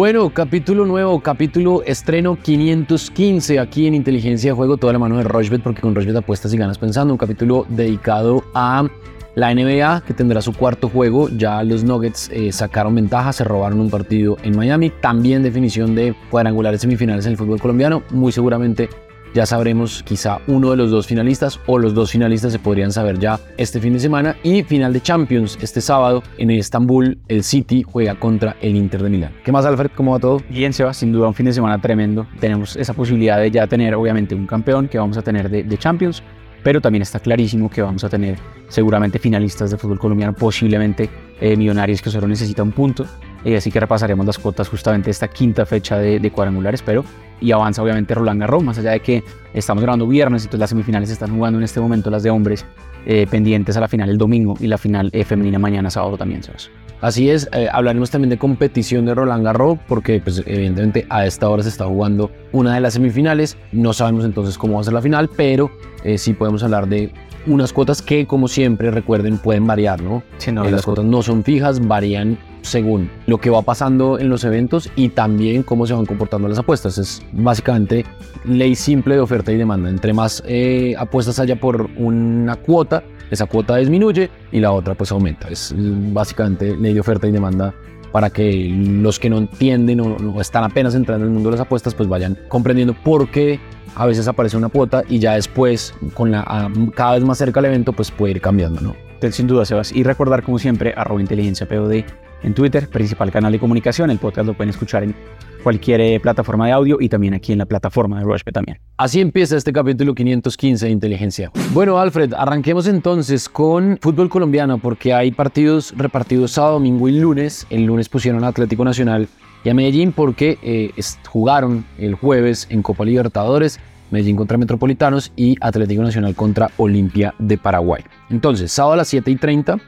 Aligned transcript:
Bueno, 0.00 0.30
capítulo 0.30 0.86
nuevo, 0.86 1.20
capítulo 1.20 1.82
estreno 1.82 2.38
515 2.42 3.58
aquí 3.58 3.86
en 3.86 3.94
Inteligencia 3.94 4.52
de 4.52 4.56
Juego, 4.56 4.78
toda 4.78 4.94
la 4.94 4.98
mano 4.98 5.18
de 5.18 5.24
Rochbet, 5.24 5.62
porque 5.62 5.82
con 5.82 5.94
Rochbet 5.94 6.16
apuestas 6.16 6.54
y 6.54 6.56
ganas 6.56 6.78
pensando. 6.78 7.12
Un 7.12 7.18
capítulo 7.18 7.66
dedicado 7.68 8.42
a 8.54 8.88
la 9.34 9.54
NBA, 9.54 10.04
que 10.06 10.14
tendrá 10.14 10.40
su 10.40 10.54
cuarto 10.54 10.88
juego. 10.88 11.28
Ya 11.28 11.62
los 11.64 11.84
Nuggets 11.84 12.30
eh, 12.32 12.50
sacaron 12.50 12.94
ventaja, 12.94 13.34
se 13.34 13.44
robaron 13.44 13.78
un 13.78 13.90
partido 13.90 14.38
en 14.42 14.56
Miami. 14.56 14.88
También 14.88 15.42
definición 15.42 15.94
de 15.94 16.14
cuadrangulares 16.30 16.80
semifinales 16.80 17.26
en 17.26 17.32
el 17.32 17.36
fútbol 17.36 17.60
colombiano. 17.60 18.02
Muy 18.08 18.32
seguramente 18.32 18.88
ya 19.34 19.46
sabremos 19.46 20.02
quizá 20.02 20.38
uno 20.46 20.70
de 20.70 20.76
los 20.76 20.90
dos 20.90 21.06
finalistas 21.06 21.60
o 21.66 21.78
los 21.78 21.94
dos 21.94 22.10
finalistas 22.10 22.52
se 22.52 22.58
podrían 22.58 22.92
saber 22.92 23.18
ya 23.18 23.38
este 23.56 23.80
fin 23.80 23.92
de 23.92 24.00
semana. 24.00 24.36
Y 24.42 24.62
final 24.64 24.92
de 24.92 25.00
Champions 25.00 25.58
este 25.60 25.80
sábado 25.80 26.22
en 26.38 26.50
Estambul, 26.50 27.18
el 27.28 27.44
City 27.44 27.84
juega 27.86 28.14
contra 28.16 28.56
el 28.60 28.76
Inter 28.76 29.02
de 29.02 29.10
Milán. 29.10 29.32
¿Qué 29.44 29.52
más, 29.52 29.64
Alfred? 29.64 29.90
¿Cómo 29.94 30.12
va 30.12 30.18
todo? 30.18 30.42
Bien, 30.48 30.72
Seba, 30.72 30.92
sin 30.92 31.12
duda 31.12 31.28
un 31.28 31.34
fin 31.34 31.46
de 31.46 31.52
semana 31.52 31.80
tremendo. 31.80 32.26
Tenemos 32.40 32.76
esa 32.76 32.92
posibilidad 32.92 33.38
de 33.38 33.50
ya 33.50 33.66
tener, 33.66 33.94
obviamente, 33.94 34.34
un 34.34 34.46
campeón 34.46 34.88
que 34.88 34.98
vamos 34.98 35.16
a 35.16 35.22
tener 35.22 35.48
de, 35.48 35.78
Champions, 35.78 36.22
pero 36.62 36.80
también 36.80 37.02
está 37.02 37.20
clarísimo 37.20 37.70
que 37.70 37.80
vamos 37.80 38.04
a 38.04 38.08
tener 38.08 38.36
seguramente 38.68 39.18
finalistas 39.18 39.70
de 39.70 39.78
fútbol 39.78 39.98
colombiano, 39.98 40.34
posiblemente 40.34 41.08
eh, 41.40 41.56
millonarios 41.56 42.02
que 42.02 42.10
solo 42.10 42.26
necesita 42.26 42.62
un 42.62 42.72
punto. 42.72 43.06
y 43.44 43.54
así 43.54 43.70
que 43.70 43.80
repasaremos 43.80 44.26
las 44.26 44.38
cuotas 44.38 44.68
justamente 44.68 45.10
esta 45.10 45.28
quinta 45.28 45.64
fecha 45.64 45.96
de, 45.96 46.20
de 46.20 46.30
cuadrangulares, 46.30 46.82
pero 46.82 47.04
y 47.40 47.52
avanza 47.52 47.82
obviamente 47.82 48.14
Roland 48.14 48.40
Garros, 48.40 48.62
más 48.62 48.78
allá 48.78 48.92
de 48.92 49.00
que 49.00 49.24
estamos 49.54 49.82
grabando 49.82 50.06
viernes 50.06 50.46
todas 50.46 50.60
las 50.60 50.70
semifinales 50.70 51.08
se 51.08 51.14
están 51.14 51.34
jugando 51.34 51.58
en 51.58 51.64
este 51.64 51.80
momento 51.80 52.10
las 52.10 52.22
de 52.22 52.30
hombres, 52.30 52.64
eh, 53.06 53.26
pendientes 53.30 53.76
a 53.76 53.80
la 53.80 53.88
final 53.88 54.10
el 54.10 54.18
domingo 54.18 54.56
y 54.60 54.66
la 54.66 54.76
final 54.76 55.10
eh, 55.12 55.24
femenina 55.24 55.58
mañana 55.58 55.90
sábado 55.90 56.18
también, 56.18 56.42
¿sabes? 56.42 56.70
Así 57.00 57.30
es, 57.30 57.48
eh, 57.54 57.66
hablaremos 57.72 58.10
también 58.10 58.28
de 58.28 58.36
competición 58.36 59.06
de 59.06 59.14
Roland 59.14 59.42
Garros 59.42 59.78
porque 59.88 60.20
pues, 60.20 60.42
evidentemente 60.46 61.06
a 61.08 61.24
esta 61.24 61.48
hora 61.48 61.62
se 61.62 61.70
está 61.70 61.86
jugando 61.86 62.30
una 62.52 62.74
de 62.74 62.80
las 62.80 62.94
semifinales, 62.94 63.56
no 63.72 63.94
sabemos 63.94 64.24
entonces 64.26 64.58
cómo 64.58 64.74
va 64.74 64.82
a 64.82 64.84
ser 64.84 64.92
la 64.92 65.00
final, 65.00 65.30
pero 65.34 65.70
sí 66.16 66.34
podemos 66.34 66.62
hablar 66.62 66.88
de 66.88 67.12
unas 67.50 67.72
cuotas 67.72 68.00
que 68.02 68.26
como 68.26 68.48
siempre 68.48 68.90
recuerden 68.90 69.38
pueden 69.38 69.66
variar, 69.66 70.00
¿no? 70.02 70.22
Sí, 70.38 70.52
no 70.52 70.64
las 70.64 70.84
cuotas 70.84 71.04
no 71.04 71.22
son 71.22 71.44
fijas, 71.44 71.86
varían 71.86 72.38
según 72.62 73.10
lo 73.26 73.38
que 73.38 73.50
va 73.50 73.62
pasando 73.62 74.18
en 74.18 74.28
los 74.28 74.44
eventos 74.44 74.90
y 74.96 75.08
también 75.08 75.62
cómo 75.62 75.86
se 75.86 75.94
van 75.94 76.06
comportando 76.06 76.48
las 76.48 76.58
apuestas. 76.58 76.98
Es 76.98 77.22
básicamente 77.32 78.04
ley 78.44 78.74
simple 78.74 79.14
de 79.14 79.20
oferta 79.20 79.52
y 79.52 79.56
demanda. 79.56 79.88
Entre 79.88 80.12
más 80.12 80.42
eh, 80.46 80.94
apuestas 80.98 81.38
haya 81.40 81.58
por 81.58 81.88
una 81.96 82.56
cuota, 82.56 83.02
esa 83.30 83.46
cuota 83.46 83.76
disminuye 83.76 84.30
y 84.52 84.60
la 84.60 84.72
otra 84.72 84.94
pues 84.94 85.10
aumenta. 85.12 85.48
Es 85.48 85.74
básicamente 85.76 86.76
ley 86.76 86.94
de 86.94 87.00
oferta 87.00 87.26
y 87.26 87.32
demanda 87.32 87.74
para 88.12 88.30
que 88.30 88.68
los 88.68 89.18
que 89.18 89.30
no 89.30 89.38
entienden 89.38 90.00
o, 90.00 90.40
están 90.40 90.64
apenas 90.64 90.94
entrando 90.94 91.24
en 91.24 91.30
el 91.30 91.34
mundo 91.34 91.50
de 91.50 91.56
las 91.56 91.66
apuestas 91.66 91.94
pues 91.94 92.08
vayan 92.08 92.36
comprendiendo 92.48 92.94
por 92.94 93.30
qué 93.30 93.60
a 93.94 94.06
veces 94.06 94.28
aparece 94.28 94.56
una 94.56 94.68
cuota 94.68 95.02
y 95.08 95.18
ya 95.18 95.34
después 95.34 95.94
con 96.14 96.30
la 96.30 96.70
cada 96.94 97.14
vez 97.14 97.24
más 97.24 97.38
cerca 97.38 97.60
el 97.60 97.66
evento 97.66 97.92
pues 97.92 98.10
puede 98.10 98.32
ir 98.32 98.40
cambiando, 98.40 98.80
¿no? 98.80 98.94
Sin 99.30 99.46
duda, 99.46 99.66
Sebas. 99.66 99.92
Y 99.92 100.02
recordar, 100.02 100.42
como 100.42 100.58
siempre, 100.58 100.94
arroba 100.96 101.20
inteligencia 101.20 101.68
POD 101.68 102.04
en 102.42 102.54
Twitter, 102.54 102.88
principal 102.88 103.30
canal 103.30 103.52
de 103.52 103.58
comunicación. 103.58 104.10
El 104.10 104.18
podcast 104.18 104.46
lo 104.46 104.54
pueden 104.54 104.70
escuchar 104.70 105.04
en 105.04 105.14
cualquier 105.62 106.00
eh, 106.00 106.18
plataforma 106.20 106.66
de 106.66 106.72
audio 106.72 106.96
y 107.00 107.10
también 107.10 107.34
aquí 107.34 107.52
en 107.52 107.58
la 107.58 107.66
plataforma 107.66 108.18
de 108.18 108.24
Rushpe 108.24 108.50
también. 108.50 108.78
Así 108.96 109.20
empieza 109.20 109.58
este 109.58 109.74
capítulo 109.74 110.14
515 110.14 110.86
de 110.86 110.90
Inteligencia. 110.90 111.52
Bueno, 111.72 111.98
Alfred, 111.98 112.32
arranquemos 112.32 112.86
entonces 112.86 113.48
con 113.48 113.98
fútbol 114.00 114.30
colombiano 114.30 114.78
porque 114.78 115.12
hay 115.12 115.32
partidos 115.32 115.92
repartidos 115.96 116.52
sábado, 116.52 116.74
domingo 116.74 117.08
y 117.08 117.20
lunes. 117.20 117.66
El 117.68 117.84
lunes 117.84 118.08
pusieron 118.08 118.42
a 118.44 118.48
Atlético 118.48 118.84
Nacional 118.84 119.28
y 119.64 119.68
a 119.68 119.74
Medellín 119.74 120.12
porque 120.12 120.58
eh, 120.62 120.92
jugaron 121.28 121.84
el 121.98 122.14
jueves 122.14 122.66
en 122.70 122.82
Copa 122.82 123.04
Libertadores. 123.04 123.80
Medellín 124.10 124.34
contra 124.34 124.58
Metropolitanos 124.58 125.32
y 125.36 125.56
Atlético 125.60 126.02
Nacional 126.02 126.34
contra 126.34 126.70
Olimpia 126.78 127.32
de 127.38 127.56
Paraguay. 127.56 128.02
Entonces, 128.28 128.72
sábado 128.72 128.94
a 128.94 128.96
las 128.96 129.08
7 129.08 129.30
y 129.30 129.36
30 129.36 129.78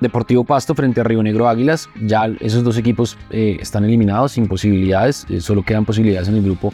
Deportivo 0.00 0.44
Pasto 0.44 0.74
frente 0.74 1.02
a 1.02 1.04
Río 1.04 1.22
Negro 1.22 1.48
Águilas. 1.48 1.88
Ya 2.02 2.24
esos 2.40 2.64
dos 2.64 2.78
equipos 2.78 3.18
eh, 3.30 3.58
están 3.60 3.84
eliminados 3.84 4.32
sin 4.32 4.48
posibilidades. 4.48 5.26
Eh, 5.28 5.40
solo 5.40 5.62
quedan 5.62 5.84
posibilidades 5.84 6.28
en 6.28 6.36
el 6.36 6.42
grupo 6.42 6.72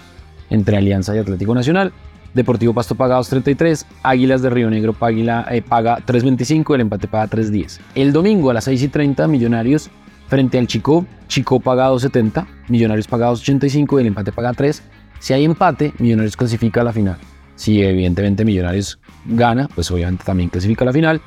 entre 0.49 0.77
Alianza 0.77 1.15
y 1.15 1.19
Atlético 1.19 1.55
Nacional. 1.55 1.93
Deportivo 2.35 2.73
Pasto 2.75 2.95
paga 2.95 3.19
2.33, 3.19 3.87
Águilas 4.03 4.43
de 4.43 4.51
Río 4.51 4.69
Negro 4.69 4.93
paga, 4.93 5.47
eh, 5.51 5.63
paga 5.63 5.99
3.25, 6.07 6.75
el 6.75 6.83
empate 6.83 7.09
paga 7.09 7.29
3.10. 7.31 7.81
El 7.95 8.13
domingo 8.13 8.51
a 8.51 8.55
las 8.55 8.65
6 8.65 8.83
y 8.83 8.89
30, 8.89 9.27
Millonarios 9.27 9.91
frente 10.29 10.59
al 10.59 10.67
Chico, 10.67 11.07
Chico 11.29 11.61
paga 11.61 11.91
2.70, 11.91 12.47
Millonarios 12.69 13.09
paga 13.09 13.31
2.85 13.31 13.99
y 13.99 14.01
el 14.01 14.07
empate 14.09 14.33
paga 14.33 14.53
3. 14.53 14.83
Si 15.19 15.33
hay 15.33 15.45
empate, 15.45 15.93
Millonarios 15.99 16.37
clasifica 16.37 16.81
a 16.81 16.85
la 16.85 16.93
final. 16.93 17.17
Si 17.55 17.83
evidentemente 17.83 18.45
Millonarios 18.45 18.99
gana, 19.25 19.69
pues 19.75 19.91
obviamente 19.91 20.25
también 20.25 20.51
clasifica 20.51 20.85
a 20.85 20.87
la 20.87 20.93
final. 20.93 21.21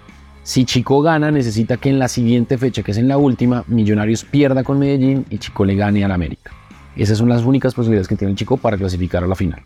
Si 0.44 0.66
Chico 0.66 1.02
gana, 1.02 1.32
necesita 1.32 1.78
que 1.78 1.90
en 1.90 2.00
la 2.00 2.08
siguiente 2.08 2.58
fecha, 2.58 2.82
que 2.82 2.92
es 2.92 2.98
en 2.98 3.08
la 3.08 3.18
última, 3.18 3.64
Millonarios 3.68 4.24
pierda 4.24 4.64
con 4.64 4.80
Medellín 4.80 5.26
y 5.30 5.38
Chico 5.38 5.66
le 5.66 5.76
gane 5.76 6.04
al 6.04 6.12
América. 6.12 6.52
Esas 6.96 7.18
son 7.18 7.30
las 7.30 7.44
únicas 7.44 7.74
posibilidades 7.74 8.08
que 8.08 8.16
tiene 8.16 8.32
el 8.32 8.38
Chico 8.38 8.58
para 8.58 8.78
clasificar 8.78 9.24
a 9.24 9.28
la 9.28 9.36
final. 9.36 9.62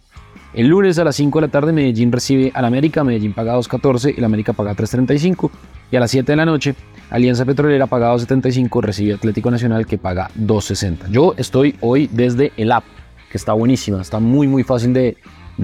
El 0.54 0.68
lunes 0.68 1.00
a 1.00 1.04
las 1.04 1.16
5 1.16 1.40
de 1.40 1.48
la 1.48 1.52
tarde 1.52 1.74
Medellín 1.74 2.12
recibe 2.12 2.52
al 2.54 2.66
América, 2.66 3.04
Medellín 3.04 3.34
paga 3.34 3.58
2.14 3.58 4.14
y 4.16 4.20
el 4.20 4.24
América 4.24 4.54
paga 4.54 4.76
3.35. 4.76 5.50
Y 5.92 5.96
a 5.96 6.00
las 6.00 6.12
7 6.12 6.32
de 6.32 6.36
la 6.36 6.46
noche, 6.46 6.76
Alianza 7.14 7.46
Petrolera 7.46 7.86
paga 7.86 8.12
2.75, 8.12 8.82
recibe 8.82 9.14
Atlético 9.14 9.52
Nacional 9.52 9.86
que 9.86 10.00
paga 10.00 10.32
2.60. 10.36 11.12
Yo 11.12 11.36
estoy 11.38 11.76
hoy 11.80 12.10
desde 12.12 12.52
el 12.58 12.72
app, 12.72 12.86
que 13.30 13.38
está 13.38 13.54
buenísima, 13.54 14.02
está 14.02 14.20
muy 14.20 14.48
muy 14.48 14.64
fácil 14.64 14.94
de, 14.94 15.16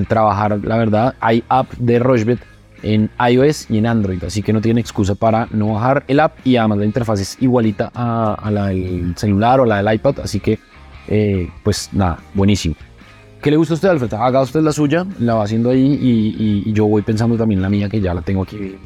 trabajar, 0.07 0.63
la 0.63 0.77
verdad. 0.77 1.15
Hay 1.19 1.43
app 1.49 1.73
de 1.73 1.97
Rochebet 1.97 2.39
en 2.83 3.09
iOS 3.31 3.71
y 3.71 3.79
en 3.79 3.87
Android, 3.87 4.23
así 4.23 4.43
que 4.43 4.53
no 4.53 4.61
tiene 4.61 4.79
excusa 4.79 5.15
para 5.15 5.47
no 5.49 5.73
bajar 5.73 6.03
el 6.07 6.19
app 6.19 6.37
y 6.45 6.55
además 6.55 6.77
la 6.77 6.85
interfaz 6.85 7.19
es 7.19 7.37
igualita 7.41 7.91
a, 7.95 8.51
la 8.51 8.67
del 8.67 9.17
celular 9.17 9.59
o 9.59 9.65
la 9.65 9.81
del 9.81 9.95
iPad, 9.95 10.19
así 10.19 10.39
que 10.39 10.59
eh, 11.07 11.49
pues 11.63 11.89
nada, 11.93 12.19
buenísimo. 12.35 12.75
¿Qué 13.41 13.49
le 13.49 13.57
gusta 13.57 13.73
a 13.73 13.75
usted, 13.75 13.89
Alfred? 13.89 14.13
Haga 14.13 14.41
usted 14.41 14.61
la 14.61 14.71
suya, 14.71 15.03
la 15.17 15.33
va 15.33 15.45
haciendo 15.45 15.71
ahí 15.71 15.97
y, 15.99 16.71
yo 16.73 16.85
voy 16.85 17.01
pensando 17.01 17.37
también 17.37 17.59
la 17.59 17.69
mía 17.69 17.89
que 17.89 17.99
ya 17.99 18.13
la 18.13 18.21
tengo 18.21 18.43
aquí. 18.43 18.77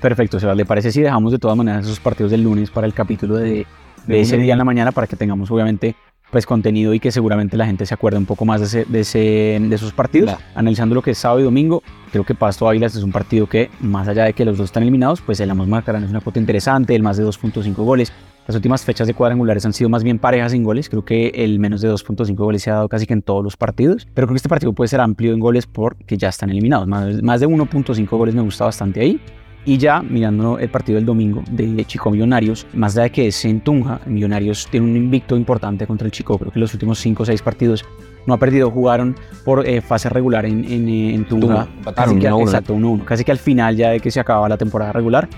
Perfecto, 0.00 0.40
Seba. 0.40 0.54
¿Le 0.54 0.64
parece 0.64 0.92
si 0.92 1.00
dejamos 1.00 1.32
de 1.32 1.38
todas 1.38 1.56
maneras 1.56 1.84
esos 1.84 2.00
partidos 2.00 2.30
del 2.30 2.42
lunes 2.42 2.70
para 2.70 2.86
el 2.86 2.94
capítulo 2.94 3.36
de, 3.36 3.66
de 4.06 4.20
ese 4.20 4.36
día 4.38 4.52
en 4.52 4.58
la 4.58 4.64
mañana 4.64 4.92
para 4.92 5.06
que 5.06 5.16
tengamos 5.16 5.50
obviamente 5.50 5.94
pues 6.30 6.44
contenido 6.44 6.92
y 6.92 7.00
que 7.00 7.10
seguramente 7.10 7.56
la 7.56 7.66
gente 7.66 7.86
se 7.86 7.94
acuerde 7.94 8.18
un 8.18 8.26
poco 8.26 8.44
más 8.44 8.60
de, 8.60 8.66
ese, 8.66 8.84
de, 8.84 9.00
ese, 9.00 9.18
de 9.60 9.74
esos 9.74 9.92
partidos. 9.92 10.34
Analizando 10.54 10.94
lo 10.94 11.02
que 11.02 11.12
es 11.12 11.18
sábado 11.18 11.40
y 11.40 11.44
domingo, 11.44 11.82
creo 12.12 12.24
que 12.24 12.34
Pasto 12.34 12.68
Águilas 12.68 12.94
es 12.94 13.02
un 13.02 13.12
partido 13.12 13.46
que, 13.46 13.70
más 13.80 14.08
allá 14.08 14.24
de 14.24 14.34
que 14.34 14.44
los 14.44 14.58
dos 14.58 14.66
están 14.66 14.82
eliminados, 14.82 15.20
pues 15.20 15.40
el 15.40 15.50
Amos 15.50 15.68
Macarán 15.68 16.04
es 16.04 16.10
una 16.10 16.20
cuota 16.20 16.38
interesante, 16.38 16.94
el 16.94 17.02
más 17.02 17.16
de 17.16 17.24
2.5 17.24 17.74
goles. 17.76 18.12
Las 18.46 18.56
últimas 18.56 18.82
fechas 18.82 19.06
de 19.06 19.12
cuadrangulares 19.12 19.66
han 19.66 19.74
sido 19.74 19.90
más 19.90 20.02
bien 20.02 20.18
parejas 20.18 20.52
sin 20.52 20.64
goles. 20.64 20.88
Creo 20.88 21.04
que 21.04 21.28
el 21.34 21.58
menos 21.58 21.82
de 21.82 21.90
2.5 21.90 22.34
goles 22.34 22.62
se 22.62 22.70
ha 22.70 22.74
dado 22.74 22.88
casi 22.88 23.06
que 23.06 23.12
en 23.12 23.20
todos 23.20 23.44
los 23.44 23.58
partidos. 23.58 24.06
Pero 24.14 24.26
creo 24.26 24.34
que 24.34 24.38
este 24.38 24.48
partido 24.48 24.72
puede 24.72 24.88
ser 24.88 25.02
amplio 25.02 25.34
en 25.34 25.40
goles 25.40 25.66
porque 25.66 26.16
ya 26.16 26.30
están 26.30 26.48
eliminados. 26.48 26.88
Más, 26.88 27.22
más 27.22 27.40
de 27.40 27.46
1.5 27.46 28.08
goles 28.08 28.34
me 28.34 28.40
gusta 28.40 28.64
bastante 28.64 29.00
ahí. 29.00 29.20
Y 29.68 29.76
ya 29.76 30.00
mirando 30.00 30.58
el 30.58 30.70
partido 30.70 30.96
del 30.96 31.04
domingo 31.04 31.42
de 31.50 31.84
Chico 31.84 32.10
Millonarios, 32.10 32.66
más 32.72 32.96
allá 32.96 33.02
de 33.02 33.10
que 33.10 33.26
es 33.26 33.44
en 33.44 33.60
Tunja, 33.60 34.00
Millonarios 34.06 34.66
tiene 34.70 34.86
un 34.86 34.96
invicto 34.96 35.36
importante 35.36 35.86
contra 35.86 36.06
el 36.06 36.10
Chico. 36.10 36.38
Creo 36.38 36.50
que 36.50 36.58
los 36.58 36.72
últimos 36.72 36.98
5 36.98 37.22
o 37.22 37.26
6 37.26 37.42
partidos 37.42 37.84
no 38.24 38.32
ha 38.32 38.38
perdido, 38.38 38.70
jugaron 38.70 39.14
por 39.44 39.68
eh, 39.68 39.82
fase 39.82 40.08
regular 40.08 40.46
en, 40.46 40.64
en, 40.64 40.88
en 40.88 41.22
Tunja. 41.26 41.68
casi 41.94 42.18
que, 42.18 42.28
exacto, 42.28 42.74
1-1. 42.76 43.04
Casi 43.04 43.24
que 43.24 43.30
al 43.30 43.36
final 43.36 43.76
ya 43.76 43.90
de 43.90 44.00
que 44.00 44.10
se 44.10 44.20
acababa 44.20 44.48
la 44.48 44.56
temporada 44.56 44.90
regular. 44.90 45.28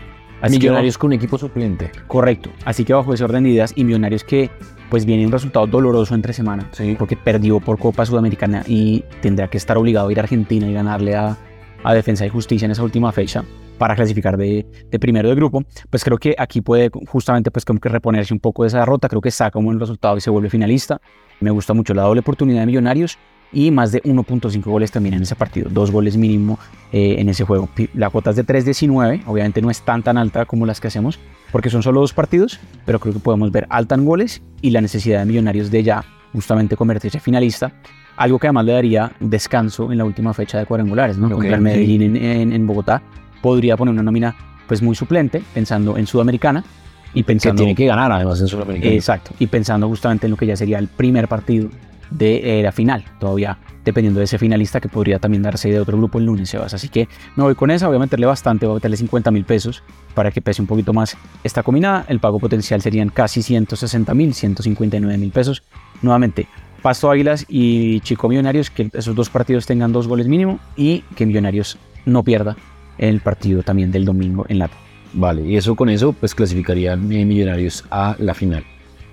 millonarios 0.48 0.96
con 0.96 1.08
un 1.08 1.14
equipo 1.14 1.36
suplente. 1.36 1.90
Correcto. 2.06 2.50
Así 2.64 2.84
que 2.84 2.94
bajo 2.94 3.12
ese 3.12 3.24
orden 3.24 3.42
de 3.42 3.50
ideas 3.50 3.72
y 3.74 3.82
Millonarios 3.82 4.22
que 4.22 4.48
pues 4.90 5.06
viene 5.06 5.26
un 5.26 5.32
resultado 5.32 5.66
doloroso 5.66 6.14
entre 6.14 6.34
semana. 6.34 6.68
Sí. 6.70 6.94
Porque 6.96 7.16
perdió 7.16 7.58
por 7.58 7.80
Copa 7.80 8.06
Sudamericana 8.06 8.62
y 8.68 9.02
tendrá 9.22 9.48
que 9.48 9.58
estar 9.58 9.76
obligado 9.76 10.06
a 10.06 10.12
ir 10.12 10.20
a 10.20 10.22
Argentina 10.22 10.68
y 10.68 10.72
ganarle 10.72 11.16
a, 11.16 11.36
a 11.82 11.94
Defensa 11.94 12.24
y 12.24 12.28
Justicia 12.28 12.66
en 12.66 12.70
esa 12.70 12.84
última 12.84 13.10
fecha 13.10 13.42
para 13.80 13.96
clasificar 13.96 14.36
de, 14.36 14.66
primero 15.00 15.30
de 15.30 15.34
grupo, 15.34 15.64
pues 15.88 16.04
creo 16.04 16.18
que 16.18 16.34
aquí 16.36 16.60
puede 16.60 16.90
justamente 17.08 17.50
pues 17.50 17.64
como 17.64 17.80
que 17.80 17.88
reponerse 17.88 18.34
un 18.34 18.38
poco 18.38 18.62
de 18.62 18.68
esa 18.68 18.80
derrota, 18.80 19.08
creo 19.08 19.22
que 19.22 19.30
saca 19.30 19.58
un 19.58 19.64
buen 19.64 19.80
resultado 19.80 20.18
y 20.18 20.20
se 20.20 20.28
vuelve 20.28 20.50
finalista. 20.50 21.00
Me 21.40 21.50
gusta 21.50 21.72
mucho 21.72 21.94
la 21.94 22.02
doble 22.02 22.20
oportunidad 22.20 22.60
de 22.60 22.66
Millonarios 22.66 23.16
y 23.54 23.70
más 23.70 23.90
de 23.90 24.02
1.5 24.02 24.62
goles 24.64 24.90
también 24.90 25.14
en 25.14 25.22
ese 25.22 25.34
partido, 25.34 25.70
dos 25.70 25.90
goles 25.90 26.18
mínimo 26.18 26.58
eh, 26.92 27.16
en 27.20 27.30
ese 27.30 27.46
juego. 27.46 27.70
La 27.94 28.10
cuota 28.10 28.28
es 28.28 28.36
de 28.36 28.44
3.19, 28.44 29.22
obviamente 29.24 29.62
no 29.62 29.70
es 29.70 29.80
tan 29.80 30.02
tan 30.02 30.18
alta 30.18 30.44
como 30.44 30.66
las 30.66 30.78
que 30.78 30.88
hacemos, 30.88 31.18
porque 31.50 31.70
son 31.70 31.82
solo 31.82 32.00
dos 32.00 32.12
partidos, 32.12 32.60
pero 32.84 33.00
creo 33.00 33.14
que 33.14 33.20
podemos 33.20 33.50
ver 33.50 33.66
alta 33.70 33.94
en 33.94 34.04
goles 34.04 34.42
y 34.60 34.72
la 34.72 34.82
necesidad 34.82 35.20
de 35.20 35.24
Millonarios 35.24 35.70
de 35.70 35.82
ya 35.82 36.04
justamente 36.34 36.76
convertirse 36.76 37.18
finalista, 37.18 37.72
algo 38.18 38.38
que 38.38 38.48
además 38.48 38.66
le 38.66 38.72
daría 38.72 39.12
descanso 39.20 39.90
en 39.90 39.96
la 39.96 40.04
última 40.04 40.34
fecha 40.34 40.58
de 40.58 40.66
cuadrangulares, 40.66 41.16
¿no? 41.16 41.30
Contra 41.30 41.54
el 41.54 41.62
Medellín 41.62 42.14
en, 42.14 42.52
en 42.52 42.66
Bogotá 42.66 43.02
podría 43.40 43.76
poner 43.76 43.92
una 43.92 44.02
nómina 44.02 44.34
pues 44.66 44.82
muy 44.82 44.94
suplente, 44.94 45.42
pensando 45.52 45.96
en 45.96 46.06
Sudamericana, 46.06 46.64
Y 47.12 47.24
pensando, 47.24 47.56
que 47.56 47.64
tiene 47.64 47.74
que 47.74 47.86
ganar 47.86 48.12
además 48.12 48.40
en 48.40 48.48
Sudamericana. 48.48 48.94
Exacto. 48.94 49.32
Y 49.38 49.48
pensando 49.48 49.88
justamente 49.88 50.26
en 50.26 50.30
lo 50.30 50.36
que 50.36 50.46
ya 50.46 50.56
sería 50.56 50.78
el 50.78 50.88
primer 50.88 51.26
partido 51.26 51.68
de 52.10 52.60
eh, 52.60 52.62
la 52.62 52.72
final, 52.72 53.04
todavía 53.18 53.58
dependiendo 53.84 54.18
de 54.18 54.24
ese 54.24 54.38
finalista 54.38 54.80
que 54.80 54.88
podría 54.88 55.18
también 55.18 55.42
darse 55.42 55.70
de 55.70 55.80
otro 55.80 55.96
grupo 55.96 56.18
el 56.18 56.26
lunes, 56.26 56.50
Sebas. 56.50 56.74
Así 56.74 56.88
que 56.88 57.08
me 57.36 57.44
voy 57.44 57.54
con 57.54 57.70
esa, 57.70 57.88
voy 57.88 57.96
a 57.96 58.00
meterle 58.00 58.26
bastante, 58.26 58.66
voy 58.66 58.74
a 58.74 58.76
meterle 58.76 58.96
50 58.96 59.30
mil 59.30 59.44
pesos 59.44 59.82
para 60.14 60.30
que 60.30 60.40
pese 60.40 60.60
un 60.60 60.68
poquito 60.68 60.92
más 60.92 61.16
esta 61.44 61.62
combinada. 61.62 62.04
El 62.08 62.20
pago 62.20 62.38
potencial 62.38 62.82
serían 62.82 63.08
casi 63.08 63.42
160 63.42 64.12
mil, 64.14 64.34
159 64.34 65.18
mil 65.18 65.30
pesos. 65.30 65.62
Nuevamente, 66.02 66.46
Pasto 66.82 67.10
Águilas 67.10 67.46
y 67.48 68.00
Chico 68.00 68.28
Millonarios, 68.28 68.70
que 68.70 68.90
esos 68.92 69.14
dos 69.14 69.30
partidos 69.30 69.66
tengan 69.66 69.92
dos 69.92 70.08
goles 70.08 70.28
mínimo 70.28 70.60
y 70.76 71.00
que 71.16 71.26
Millonarios 71.26 71.78
no 72.04 72.22
pierda 72.22 72.56
el 73.00 73.20
partido 73.20 73.62
también 73.62 73.90
del 73.90 74.04
domingo 74.04 74.46
en 74.48 74.58
la 74.58 74.70
Vale, 75.12 75.42
y 75.42 75.56
eso 75.56 75.74
con 75.74 75.88
eso 75.88 76.12
pues 76.12 76.34
clasificarían 76.34 77.08
Millonarios 77.08 77.84
a 77.90 78.14
la 78.18 78.32
final. 78.32 78.64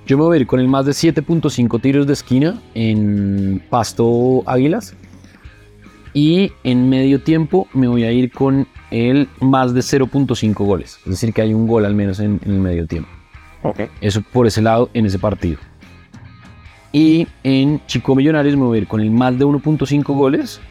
Yo 0.06 0.18
me 0.18 0.24
voy 0.24 0.38
a 0.38 0.42
ir 0.42 0.48
con 0.48 0.60
el 0.60 0.68
más 0.68 0.86
de 0.86 0.92
7.5 0.92 1.82
tiros 1.82 2.06
de 2.08 2.14
esquina 2.14 2.62
en 2.76 3.62
Pasto 3.70 4.44
Águilas. 4.46 4.96
Y 6.14 6.52
en 6.64 6.90
medio 6.90 7.22
tiempo 7.22 7.68
me 7.74 7.88
voy 7.88 8.04
a 8.04 8.12
ir 8.12 8.32
con 8.32 8.68
el 8.90 9.28
más 9.42 9.74
de 9.74 9.82
0.5 9.82 10.54
goles. 10.66 11.00
Es 11.04 11.12
decir, 11.12 11.34
que 11.34 11.42
hay 11.42 11.54
un 11.54 11.68
gol 11.68 11.86
al 11.86 11.94
menos 11.94 12.20
en, 12.20 12.40
el 12.46 12.60
medio 12.60 12.88
tiempo. 12.88 13.10
Okay. 13.64 13.88
Eso 14.00 14.22
por 14.22 14.48
ese 14.48 14.62
lado 14.62 14.90
en 14.94 15.06
ese 15.06 15.20
partido. 15.20 15.58
Y 16.94 17.28
en 17.44 17.82
Chico 17.88 18.16
Millonarios 18.16 18.56
me 18.56 18.64
voy 18.64 18.78
a 18.78 18.82
ir 18.82 18.88
con 18.88 19.02
el 19.02 19.12
más 19.12 19.38
de 19.38 19.46
1.5 19.46 20.04
goles. 20.16 20.62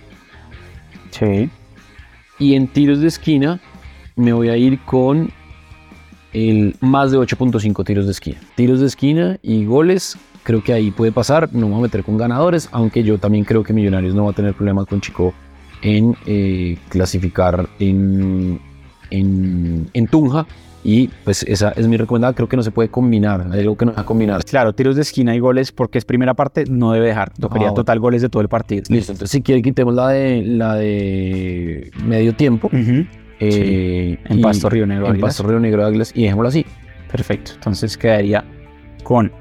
Sí. 1.10 1.50
Y 2.38 2.54
en 2.54 2.68
tiros 2.68 3.00
de 3.00 3.08
esquina 3.08 3.60
me 4.14 4.32
voy 4.32 4.48
a 4.48 4.56
ir 4.56 4.80
con 4.80 5.30
el 6.32 6.76
más 6.80 7.10
de 7.10 7.18
8.5 7.18 7.84
tiros 7.84 8.06
de 8.06 8.12
esquina. 8.12 8.38
Tiros 8.54 8.80
de 8.80 8.86
esquina 8.86 9.38
y 9.42 9.64
goles, 9.64 10.18
creo 10.42 10.62
que 10.62 10.72
ahí 10.72 10.90
puede 10.90 11.12
pasar. 11.12 11.48
No 11.52 11.66
me 11.66 11.72
voy 11.72 11.80
a 11.80 11.82
meter 11.82 12.04
con 12.04 12.16
ganadores, 12.16 12.68
aunque 12.72 13.02
yo 13.02 13.18
también 13.18 13.44
creo 13.44 13.62
que 13.62 13.72
Millonarios 13.72 14.14
no 14.14 14.24
va 14.24 14.32
a 14.32 14.34
tener 14.34 14.54
problemas 14.54 14.86
con 14.86 15.00
Chico 15.00 15.34
en 15.82 16.16
eh, 16.26 16.78
clasificar 16.88 17.68
en, 17.78 18.60
en, 19.10 19.88
en 19.92 20.06
Tunja. 20.06 20.46
Y 20.88 21.08
pues 21.24 21.42
esa 21.42 21.70
es 21.70 21.88
mi 21.88 21.96
recomendada, 21.96 22.32
creo 22.32 22.48
que 22.48 22.56
no 22.56 22.62
se 22.62 22.70
puede 22.70 22.88
combinar, 22.88 23.48
hay 23.50 23.62
algo 23.62 23.76
que 23.76 23.84
no 23.86 23.90
se 23.90 23.96
va 23.96 24.02
a 24.02 24.06
combinar. 24.06 24.44
Claro, 24.44 24.72
tiros 24.72 24.94
de 24.94 25.02
esquina 25.02 25.34
y 25.34 25.40
goles, 25.40 25.72
porque 25.72 25.98
es 25.98 26.04
primera 26.04 26.34
parte, 26.34 26.64
no 26.68 26.92
debe 26.92 27.08
dejar, 27.08 27.32
tocaría 27.32 27.70
ah, 27.70 27.74
total 27.74 27.98
goles 27.98 28.22
de 28.22 28.28
todo 28.28 28.40
el 28.40 28.48
partido. 28.48 28.84
Listo, 28.88 29.10
entonces 29.10 29.32
si 29.32 29.42
quiere 29.42 29.62
quitemos 29.62 29.92
la 29.94 30.10
de, 30.10 30.44
la 30.44 30.76
de 30.76 31.90
medio 32.04 32.36
tiempo. 32.36 32.70
Eh, 33.40 34.18
en 34.24 34.40
Pasto 34.40 34.70
Río 34.70 34.86
Negro 34.86 35.08
En 35.08 35.20
Pasto 35.20 35.42
Río 35.42 35.60
Negro 35.60 35.84
Águilas 35.84 36.12
y 36.14 36.22
dejémoslo 36.22 36.48
así. 36.48 36.64
Perfecto. 37.10 37.52
Entonces 37.54 37.96
quedaría 37.96 38.44
con 39.02 39.32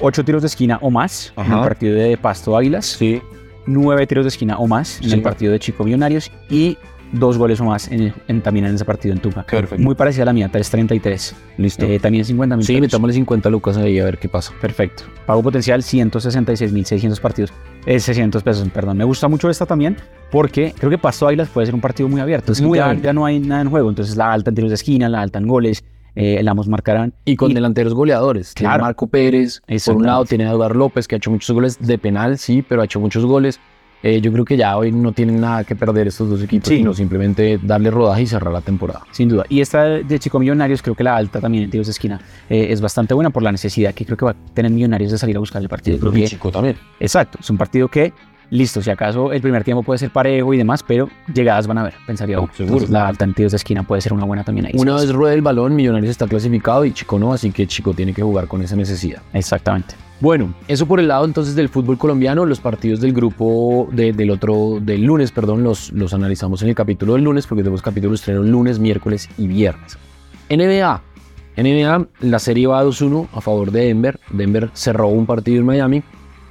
8 0.00 0.24
tiros 0.24 0.42
de 0.42 0.46
esquina 0.46 0.78
o 0.82 0.90
más 0.90 1.32
en 1.36 1.52
el 1.52 1.60
partido 1.60 1.96
de 1.96 2.16
Pasto 2.16 2.56
Águilas. 2.56 2.86
Sí. 2.86 3.20
9 3.66 4.06
tiros 4.06 4.24
de 4.24 4.28
esquina 4.28 4.56
o 4.58 4.66
más 4.66 5.00
en 5.02 5.12
el 5.12 5.22
partido 5.22 5.52
de 5.52 5.58
Chico 5.58 5.84
Millonarios 5.84 6.30
y 6.48 6.78
dos 7.12 7.38
goles 7.38 7.60
o 7.60 7.64
más 7.64 7.90
en, 7.90 8.12
también 8.42 8.66
en 8.66 8.74
ese 8.74 8.84
partido 8.84 9.14
en 9.14 9.20
Tuca. 9.20 9.44
Perfecto. 9.44 9.82
Muy 9.82 9.94
parecida 9.94 10.22
a 10.22 10.26
la 10.26 10.32
mía, 10.32 10.50
3.33. 10.52 11.34
Listo. 11.58 11.86
Eh, 11.86 11.98
también 11.98 12.24
50 12.24 12.56
mil 12.56 12.64
Sí, 12.64 12.80
metámosle 12.80 13.14
50 13.14 13.50
lucas 13.50 13.76
ahí 13.76 13.98
a 13.98 14.04
ver 14.04 14.18
qué 14.18 14.28
pasa. 14.28 14.52
Perfecto. 14.60 15.04
Pago 15.26 15.42
potencial 15.42 15.82
166.600 15.82 17.20
partidos. 17.20 17.52
Eh, 17.86 18.00
600 18.00 18.42
pesos, 18.42 18.68
perdón. 18.70 18.96
Me 18.96 19.04
gusta 19.04 19.28
mucho 19.28 19.48
esta 19.48 19.66
también 19.66 19.96
porque 20.30 20.74
creo 20.76 20.90
que 20.90 20.98
Pasto 20.98 21.28
Águilas 21.28 21.48
puede 21.48 21.66
ser 21.66 21.74
un 21.74 21.80
partido 21.80 22.08
muy 22.08 22.20
abierto. 22.20 22.52
Es 22.52 22.60
muy 22.60 22.78
ya, 22.78 22.92
ya, 22.94 23.12
no 23.12 23.24
hay 23.24 23.38
nada 23.38 23.62
en 23.62 23.70
juego. 23.70 23.88
Entonces 23.88 24.16
la 24.16 24.32
alta 24.32 24.50
en 24.50 24.56
tiros 24.56 24.70
de 24.70 24.74
esquina, 24.74 25.08
la 25.08 25.20
alta 25.20 25.38
en 25.38 25.46
goles. 25.46 25.84
Eh, 26.16 26.38
el 26.40 26.48
Amos 26.48 26.66
marcarán. 26.66 27.12
Y 27.26 27.36
con 27.36 27.52
delanteros 27.52 27.92
goleadores. 27.92 28.54
Claro. 28.54 28.82
Marco 28.82 29.06
Pérez, 29.06 29.60
por 29.84 29.96
un 29.96 30.06
lado 30.06 30.24
tiene 30.24 30.46
a 30.46 30.50
Eduardo 30.52 30.78
López, 30.78 31.06
que 31.06 31.14
ha 31.14 31.18
hecho 31.18 31.30
muchos 31.30 31.54
goles 31.54 31.78
de 31.78 31.98
penal, 31.98 32.38
sí, 32.38 32.64
pero 32.66 32.80
ha 32.80 32.86
hecho 32.86 33.00
muchos 33.00 33.26
goles. 33.26 33.60
Eh, 34.06 34.20
yo 34.20 34.32
creo 34.32 34.44
que 34.44 34.56
ya 34.56 34.76
hoy 34.76 34.92
no 34.92 35.10
tienen 35.10 35.40
nada 35.40 35.64
que 35.64 35.74
perder 35.74 36.06
estos 36.06 36.30
dos 36.30 36.40
equipos, 36.40 36.68
sino 36.68 36.94
simplemente 36.94 37.58
darle 37.60 37.90
rodaje 37.90 38.22
y 38.22 38.26
cerrar 38.28 38.52
la 38.52 38.60
temporada. 38.60 39.02
Sin 39.10 39.28
duda. 39.28 39.44
Y 39.48 39.60
esta 39.60 39.82
de 39.82 40.18
Chico 40.20 40.38
Millonarios, 40.38 40.80
creo 40.80 40.94
que 40.94 41.02
la 41.02 41.16
alta 41.16 41.40
también 41.40 41.64
en 41.64 41.70
tiros 41.70 41.88
de 41.88 41.90
esquina 41.90 42.20
eh, 42.48 42.68
es 42.70 42.80
bastante 42.80 43.14
buena 43.14 43.30
por 43.30 43.42
la 43.42 43.50
necesidad 43.50 43.92
que 43.94 44.04
creo 44.04 44.16
que 44.16 44.24
va 44.24 44.30
a 44.30 44.36
tener 44.54 44.70
Millonarios 44.70 45.10
de 45.10 45.18
salir 45.18 45.34
a 45.34 45.40
buscar 45.40 45.60
el 45.60 45.68
partido. 45.68 45.98
Creo 45.98 46.12
que 46.12 46.24
Chico 46.28 46.52
también. 46.52 46.76
Exacto. 47.00 47.38
Es 47.40 47.50
un 47.50 47.56
partido 47.56 47.88
que, 47.88 48.12
listo, 48.50 48.80
si 48.80 48.90
acaso 48.90 49.32
el 49.32 49.40
primer 49.40 49.64
tiempo 49.64 49.82
puede 49.82 49.98
ser 49.98 50.10
parejo 50.10 50.54
y 50.54 50.58
demás, 50.58 50.84
pero 50.86 51.10
llegadas 51.34 51.66
van 51.66 51.78
a 51.78 51.82
ver, 51.82 51.94
pensaría. 52.06 52.36
No, 52.36 52.48
seguro. 52.56 52.86
la 52.88 53.08
alta 53.08 53.24
en 53.24 53.34
tiros 53.34 53.50
de 53.50 53.56
esquina 53.56 53.82
puede 53.82 54.02
ser 54.02 54.12
una 54.12 54.24
buena 54.24 54.44
también 54.44 54.66
ahí. 54.66 54.72
Una 54.76 54.94
vez 54.94 55.12
rueda 55.12 55.34
el 55.34 55.42
balón, 55.42 55.74
Millonarios 55.74 56.12
está 56.12 56.28
clasificado 56.28 56.84
y 56.84 56.92
Chico 56.92 57.18
no, 57.18 57.32
así 57.32 57.50
que 57.50 57.66
Chico 57.66 57.92
tiene 57.92 58.14
que 58.14 58.22
jugar 58.22 58.46
con 58.46 58.62
esa 58.62 58.76
necesidad. 58.76 59.20
Exactamente. 59.32 59.96
Bueno, 60.18 60.54
eso 60.66 60.86
por 60.86 60.98
el 60.98 61.08
lado 61.08 61.26
entonces 61.26 61.54
del 61.54 61.68
fútbol 61.68 61.98
colombiano, 61.98 62.46
los 62.46 62.58
partidos 62.58 63.00
del 63.02 63.12
grupo 63.12 63.86
del 63.92 64.30
otro, 64.30 64.78
del 64.80 65.02
lunes, 65.02 65.30
perdón, 65.30 65.62
los, 65.62 65.92
los 65.92 66.14
analizamos 66.14 66.62
en 66.62 66.70
el 66.70 66.74
capítulo 66.74 67.14
del 67.14 67.24
lunes 67.24 67.46
porque 67.46 67.62
tenemos 67.62 67.82
capítulos 67.82 68.20
estreno 68.20 68.42
lunes, 68.42 68.78
miércoles 68.78 69.28
y 69.36 69.46
viernes. 69.46 69.98
NBA. 70.48 71.02
NBA, 71.58 72.06
la 72.20 72.38
serie 72.38 72.66
va 72.66 72.84
2-1 72.84 73.28
a 73.32 73.40
favor 73.40 73.70
de 73.70 73.86
Denver. 73.86 74.18
Denver 74.30 74.70
cerró 74.72 75.08
un 75.08 75.26
partido 75.26 75.58
en 75.58 75.66
Miami. 75.66 76.02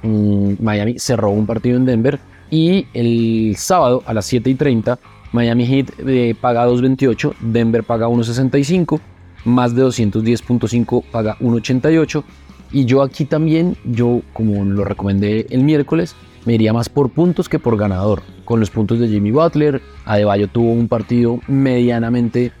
Mm, 0.02 0.54
Miami 0.60 0.98
cerró 0.98 1.30
un 1.30 1.46
partido 1.46 1.76
en 1.76 1.86
Denver. 1.86 2.20
Y 2.50 2.86
el 2.94 3.56
sábado 3.56 4.02
a 4.06 4.14
las 4.14 4.26
7 4.26 4.48
y 4.50 4.54
30, 4.54 4.98
Miami 5.32 5.66
Heat 5.66 5.90
eh, 6.06 6.36
paga 6.40 6.66
2.28, 6.68 7.34
Denver 7.40 7.82
paga 7.82 8.06
1.65, 8.06 9.00
más 9.44 9.74
de 9.74 9.84
210.5 9.84 11.04
paga 11.10 11.36
1.88 11.40 12.24
y 12.72 12.84
yo 12.84 13.02
aquí 13.02 13.24
también, 13.24 13.76
yo 13.84 14.22
como 14.32 14.64
lo 14.64 14.84
recomendé 14.84 15.46
el 15.50 15.62
miércoles, 15.62 16.14
me 16.44 16.54
iría 16.54 16.72
más 16.72 16.88
por 16.88 17.10
puntos 17.10 17.48
que 17.48 17.58
por 17.58 17.76
ganador. 17.76 18.22
Con 18.44 18.60
los 18.60 18.70
puntos 18.70 19.00
de 19.00 19.08
Jimmy 19.08 19.32
Butler, 19.32 19.82
Adebayo 20.04 20.48
tuvo 20.48 20.72
un 20.72 20.88
partido 20.88 21.40
medianamente 21.48 22.52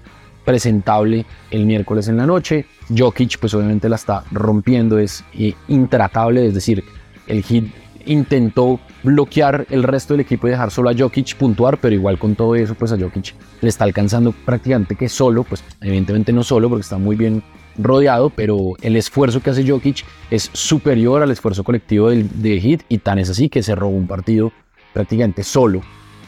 presentable 0.44 1.26
el 1.50 1.66
miércoles 1.66 2.08
en 2.08 2.16
la 2.16 2.26
noche. 2.26 2.66
Jokic 2.96 3.38
pues 3.38 3.54
obviamente 3.54 3.88
la 3.88 3.96
está 3.96 4.24
rompiendo, 4.30 4.98
es 4.98 5.24
eh, 5.34 5.54
intratable, 5.68 6.46
es 6.46 6.54
decir, 6.54 6.84
el 7.26 7.42
hit 7.42 7.66
intentó 8.06 8.80
bloquear 9.02 9.66
el 9.70 9.82
resto 9.82 10.14
del 10.14 10.20
equipo 10.20 10.46
y 10.46 10.50
dejar 10.50 10.70
solo 10.70 10.90
a 10.90 10.94
Jokic 10.96 11.36
puntuar, 11.36 11.78
pero 11.78 11.94
igual 11.94 12.18
con 12.18 12.34
todo 12.34 12.54
eso 12.54 12.74
pues 12.74 12.92
a 12.92 12.98
Jokic 12.98 13.34
le 13.60 13.68
está 13.68 13.84
alcanzando 13.84 14.32
prácticamente 14.32 14.94
que 14.94 15.08
solo, 15.08 15.44
pues 15.44 15.62
evidentemente 15.80 16.32
no 16.32 16.42
solo 16.42 16.68
porque 16.68 16.82
está 16.82 16.98
muy 16.98 17.16
bien 17.16 17.42
rodeado, 17.78 18.30
pero 18.30 18.74
el 18.82 18.96
esfuerzo 18.96 19.40
que 19.40 19.50
hace 19.50 19.68
Jokic 19.68 20.04
es 20.30 20.50
superior 20.52 21.22
al 21.22 21.30
esfuerzo 21.30 21.64
colectivo 21.64 22.10
del, 22.10 22.28
de 22.42 22.60
Heat 22.60 22.82
y 22.88 22.98
tan 22.98 23.18
es 23.18 23.30
así 23.30 23.48
que 23.48 23.62
se 23.62 23.74
robó 23.74 23.96
un 23.96 24.06
partido 24.06 24.52
prácticamente 24.92 25.42
solo 25.42 25.82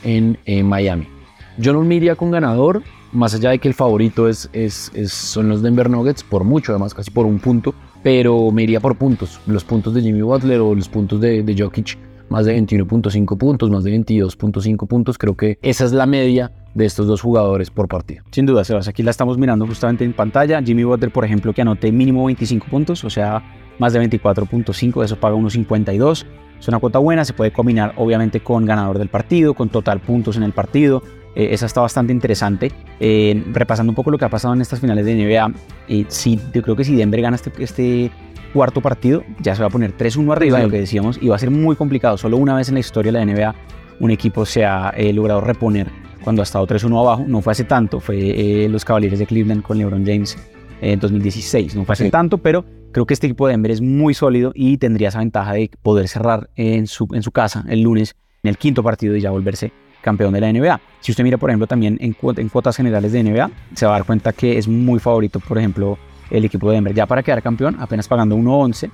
en, 0.05 0.38
Miami. 0.67 1.09
Yo 1.57 1.73
no 1.73 1.83
me 1.83 1.97
iría 1.97 2.14
con 2.14 2.31
ganador, 2.31 2.83
más 3.12 3.35
allá 3.35 3.50
de 3.50 3.59
que 3.59 3.69
el 3.69 3.75
favorito 3.75 4.28
es, 4.28 4.49
es, 4.52 4.90
son 5.11 5.49
los 5.49 5.62
Denver 5.62 5.90
Nuggets, 5.90 6.23
por 6.23 6.45
mucho, 6.45 6.73
además 6.73 6.95
casi 6.95 7.11
por 7.11 7.26
un 7.26 7.38
punto, 7.38 7.75
pero 8.02 8.50
me 8.52 8.62
iría 8.62 8.81
por 8.81 8.97
puntos, 8.97 9.40
los 9.47 9.64
puntos 9.64 9.95
de 9.95 10.02
Jimmy 10.02 10.23
Butler 10.23 10.61
o 10.61 10.75
los 10.75 10.88
puntos 10.88 11.21
de, 11.21 11.43
de 11.43 11.61
Jokic, 11.61 11.99
más 12.28 12.47
de 12.47 12.61
21.5 12.61 13.38
puntos, 13.38 13.71
más 13.71 13.85
de 13.85 13.99
22.5 13.99 14.87
puntos, 14.87 15.19
creo 15.19 15.37
que 15.37 15.59
esa 15.62 15.85
es 15.85 15.93
la 15.93 16.07
media 16.07 16.52
de 16.78 16.87
estos 16.87 17.06
dos 17.06 17.20
jugadores 17.20 17.70
por 17.70 17.88
partido. 17.88 18.25
Sin 18.30 18.47
duda, 18.47 18.64
Sebas, 18.64 18.88
aquí 18.88 19.02
la 19.02 19.11
estamos 19.11 19.37
mirando 19.37 19.66
justamente 19.66 20.04
en 20.04 20.12
pantalla. 20.12 20.62
Jimmy 20.62 20.85
Butler, 20.85 21.11
por 21.11 21.25
ejemplo, 21.25 21.52
que 21.52 21.61
anote 21.61 21.92
mínimo 21.92 22.25
25 22.25 22.66
puntos, 22.70 23.04
o 23.04 23.11
sea, 23.11 23.42
más 23.78 23.92
de 23.92 24.00
24.5, 24.00 25.04
eso 25.04 25.16
paga 25.16 25.35
unos 25.35 25.52
52. 25.52 26.26
Es 26.58 26.68
una 26.68 26.78
cuota 26.78 26.99
buena, 26.99 27.25
se 27.25 27.35
puede 27.35 27.52
combinar 27.52 27.94
obviamente 27.97 28.40
con 28.40 28.64
ganador 28.64 28.99
del 28.99 29.08
partido, 29.08 29.54
con 29.54 29.68
total 29.68 30.00
puntos 30.00 30.37
en 30.37 30.44
el 30.44 30.52
partido. 30.52 31.02
Eh, 31.35 31.49
esa 31.52 31.66
está 31.66 31.80
bastante 31.80 32.12
interesante. 32.12 32.73
Eh, 33.00 33.44
repasando 33.52 33.90
un 33.90 33.94
poco 33.94 34.11
lo 34.11 34.18
que 34.18 34.25
ha 34.25 34.30
pasado 34.30 34.54
en 34.54 34.61
estas 34.61 34.80
finales 34.80 35.04
de 35.04 35.14
NBA, 35.14 35.52
eh, 35.88 36.04
sí, 36.08 36.40
yo 36.54 36.62
creo 36.62 36.76
que 36.76 36.85
si 36.85 36.97
Denver 36.97 37.20
gana 37.20 37.37
este, 37.37 37.52
este 37.58 38.11
cuarto 38.52 38.80
partido, 38.80 39.25
ya 39.40 39.54
se 39.54 39.62
va 39.62 39.68
a 39.68 39.70
poner 39.70 39.97
3-1 39.97 40.32
arriba, 40.32 40.58
de 40.58 40.64
lo 40.64 40.70
que 40.70 40.78
decíamos, 40.78 41.18
y 41.20 41.28
va 41.28 41.37
a 41.37 41.38
ser 41.38 41.50
muy 41.50 41.76
complicado. 41.76 42.16
Solo 42.16 42.37
una 42.37 42.54
vez 42.54 42.68
en 42.68 42.75
la 42.75 42.80
historia 42.80 43.12
de 43.12 43.18
la 43.18 43.25
NBA 43.25 43.54
un 44.00 44.12
equipo 44.12 44.47
se 44.47 44.64
ha 44.64 44.92
logrado 45.12 45.40
reponer 45.40 45.88
cuando 46.28 46.42
ha 46.42 46.44
estado 46.44 46.66
3-1 46.66 47.00
abajo, 47.00 47.25
no 47.26 47.40
fue 47.40 47.52
hace 47.52 47.64
tanto, 47.64 48.00
fue 48.00 48.18
eh, 48.18 48.68
los 48.68 48.85
Cavaliers 48.85 49.18
de 49.18 49.25
Cleveland 49.25 49.62
con 49.62 49.78
LeBron 49.78 50.04
James 50.04 50.37
en 50.82 51.00
2016, 51.00 51.75
no 51.75 51.87
fue 51.87 51.94
hace 51.94 52.11
tanto, 52.11 52.37
pero 52.37 52.66
creo 52.92 53.06
que 53.06 53.14
este 53.14 53.28
equipo 53.28 53.47
de 53.47 53.52
Denver 53.52 53.70
es 53.70 53.80
muy 53.80 54.12
sólido 54.12 54.52
y 54.54 54.76
tendría 54.76 55.08
esa 55.08 55.20
ventaja 55.20 55.54
de 55.54 55.70
poder 55.82 56.06
cerrar 56.06 56.50
en 56.54 56.87
su, 56.87 57.08
en 57.14 57.23
su 57.23 57.30
casa 57.30 57.64
el 57.66 57.80
lunes 57.80 58.14
en 58.42 58.50
el 58.50 58.58
quinto 58.58 58.82
partido 58.82 59.16
y 59.16 59.23
ya 59.23 59.30
volverse 59.30 59.73
campeón 60.02 60.35
de 60.35 60.42
la 60.42 60.52
NBA. 60.52 60.78
Si 61.00 61.12
usted 61.12 61.25
mira, 61.25 61.38
por 61.38 61.49
ejemplo, 61.49 61.66
también 61.66 61.97
en, 61.99 62.14
en 62.20 62.49
cuotas 62.50 62.76
generales 62.76 63.11
de 63.12 63.23
NBA, 63.23 63.50
se 63.75 63.87
va 63.87 63.92
a 63.92 63.99
dar 64.00 64.04
cuenta 64.04 64.35
que 64.35 64.58
es 64.58 64.68
muy 64.68 64.99
favorito, 64.99 65.40
por 65.40 65.56
ejemplo, 65.56 65.97
el 66.28 66.44
equipo 66.44 66.68
de 66.68 66.75
Denver 66.75 66.92
ya 66.92 67.06
para 67.06 67.23
quedar 67.23 67.42
campeón, 67.42 67.78
apenas 67.80 68.06
pagando 68.06 68.37
1.11 68.37 68.90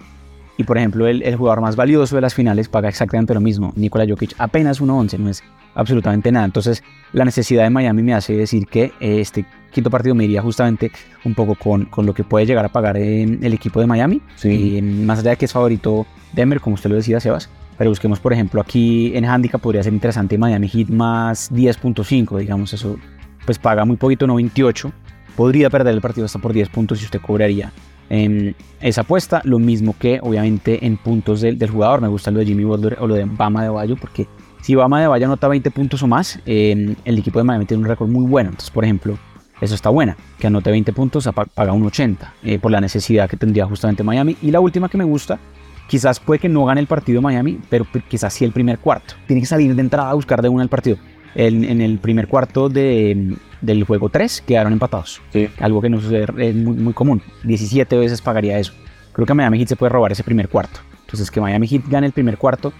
Y 0.56 0.64
por 0.64 0.78
ejemplo, 0.78 1.06
el, 1.06 1.22
el, 1.22 1.36
jugador 1.36 1.60
más 1.60 1.74
valioso 1.74 2.14
de 2.14 2.22
las 2.22 2.34
finales 2.34 2.68
paga 2.68 2.88
exactamente 2.88 3.34
lo 3.34 3.40
mismo. 3.40 3.72
Nikola 3.74 4.06
Jokic 4.08 4.34
apenas 4.38 4.80
1.11, 4.80 5.18
no 5.18 5.30
es 5.30 5.42
absolutamente 5.74 6.30
nada. 6.30 6.44
Entonces, 6.44 6.82
la 7.12 7.24
necesidad 7.24 7.64
de 7.64 7.70
Miami 7.70 8.02
me 8.02 8.14
hace 8.14 8.34
decir 8.34 8.66
que 8.66 8.92
eh, 9.00 9.20
este 9.20 9.44
quinto 9.72 9.90
partido 9.90 10.14
me 10.14 10.24
iría 10.24 10.40
justamente 10.40 10.92
un 11.24 11.34
poco 11.34 11.56
con, 11.56 11.86
con 11.86 12.06
lo 12.06 12.14
que 12.14 12.22
puede 12.22 12.46
llegar 12.46 12.64
a 12.64 12.68
pagar 12.68 12.96
el 12.96 13.52
equipo 13.52 13.80
de 13.80 13.86
Miami. 13.86 14.22
Sí. 14.36 14.80
más 14.82 15.18
allá 15.18 15.30
de 15.30 15.36
que 15.36 15.46
es 15.46 15.52
favorito 15.52 16.06
Denver, 16.32 16.60
como 16.60 16.74
usted 16.74 16.90
lo 16.90 16.96
decía, 16.96 17.20
Sebas. 17.20 17.50
Pero 17.76 17.90
busquemos, 17.90 18.20
por 18.20 18.32
ejemplo, 18.32 18.60
aquí 18.60 19.16
en 19.16 19.24
handicap 19.24 19.60
podría 19.60 19.82
ser 19.82 19.92
interesante 19.92 20.38
Miami 20.38 20.68
Heat 20.68 20.88
más 20.90 21.50
10.5, 21.52 22.38
digamos, 22.38 22.72
eso 22.72 22.96
pues 23.44 23.58
paga 23.58 23.84
muy 23.84 23.96
poquito, 23.96 24.28
98. 24.28 24.92
Podría 25.34 25.68
perder 25.68 25.92
el 25.92 26.00
partido 26.00 26.26
hasta 26.26 26.38
por 26.38 26.52
10 26.52 26.68
puntos 26.68 27.00
si 27.00 27.04
usted 27.06 27.20
cobraría 27.20 27.72
en 28.10 28.54
esa 28.80 29.02
apuesta. 29.02 29.40
Lo 29.44 29.58
mismo 29.58 29.94
que 29.98 30.18
obviamente 30.22 30.84
en 30.86 30.96
puntos 30.96 31.40
del, 31.40 31.58
jugador. 31.70 32.00
Me 32.00 32.08
gusta 32.08 32.30
lo 32.30 32.38
de 32.38 32.46
Jimmy 32.46 32.64
Butler 32.64 32.96
o 33.00 33.06
lo 33.06 33.14
de 33.14 33.24
Bama 33.24 33.62
de 33.62 33.68
Bayo 33.68 33.96
porque 33.96 34.26
si 34.62 34.74
Bama 34.74 35.00
de 35.00 35.08
Bayo 35.08 35.26
anota 35.26 35.48
20 35.48 35.70
puntos 35.70 36.02
o 36.02 36.06
más, 36.06 36.40
el 36.46 36.96
equipo 37.04 37.38
de 37.38 37.44
Miami 37.44 37.66
tiene 37.66 37.82
un 37.82 37.88
récord 37.88 38.08
muy 38.08 38.26
bueno. 38.26 38.50
Entonces, 38.50 38.70
por 38.70 38.84
ejemplo, 38.84 39.18
eso 39.60 39.74
está 39.74 39.90
buena. 39.90 40.16
Que 40.38 40.46
anote 40.46 40.70
20 40.70 40.92
puntos, 40.92 41.28
paga 41.54 41.72
un 41.72 41.84
80 41.84 42.34
eh, 42.42 42.58
por 42.58 42.70
la 42.70 42.80
necesidad 42.80 43.28
que 43.28 43.36
tendría 43.36 43.66
justamente 43.66 44.02
Miami. 44.02 44.36
Y 44.42 44.50
la 44.50 44.60
última 44.60 44.88
que 44.88 44.98
me 44.98 45.04
gusta 45.04 45.38
Quizás 45.86 46.18
puede 46.18 46.38
que 46.38 46.48
no 46.48 46.64
gane 46.64 46.80
el 46.80 46.86
partido 46.86 47.20
Miami, 47.20 47.60
pero 47.68 47.86
quizás 48.08 48.32
sí 48.32 48.44
el 48.44 48.52
primer 48.52 48.78
cuarto. 48.78 49.14
Tiene 49.26 49.42
que 49.42 49.46
salir 49.46 49.74
de 49.74 49.80
entrada 49.82 50.10
a 50.10 50.14
buscar 50.14 50.40
de 50.40 50.48
una 50.48 50.62
el 50.62 50.68
partido. 50.68 50.96
En, 51.34 51.80
el 51.80 51.98
primer 51.98 52.28
cuarto 52.28 52.68
de, 52.68 53.36
del 53.60 53.84
juego 53.84 54.08
3 54.08 54.44
quedaron 54.46 54.72
empatados. 54.72 55.20
Algo 55.58 55.80
que 55.80 55.90
no 55.90 56.00
sucede, 56.00 56.26
es 56.38 56.54
muy, 56.54 56.76
muy, 56.76 56.92
común. 56.92 57.22
17 57.42 57.96
veces 57.96 58.22
pagaría 58.22 58.58
eso. 58.58 58.72
Creo 59.12 59.26
que 59.26 59.34
Miami 59.34 59.58
Heat 59.58 59.68
se 59.68 59.76
puede 59.76 59.90
robar 59.90 60.12
ese 60.12 60.24
primer 60.24 60.48
cuarto. 60.48 60.80
Entonces 61.00 61.30
que 61.30 61.40
Miami 61.40 61.66
Heat 61.66 61.82
gane 61.88 62.06
el 62.06 62.12
primer 62.12 62.38
cuarto, 62.38 62.72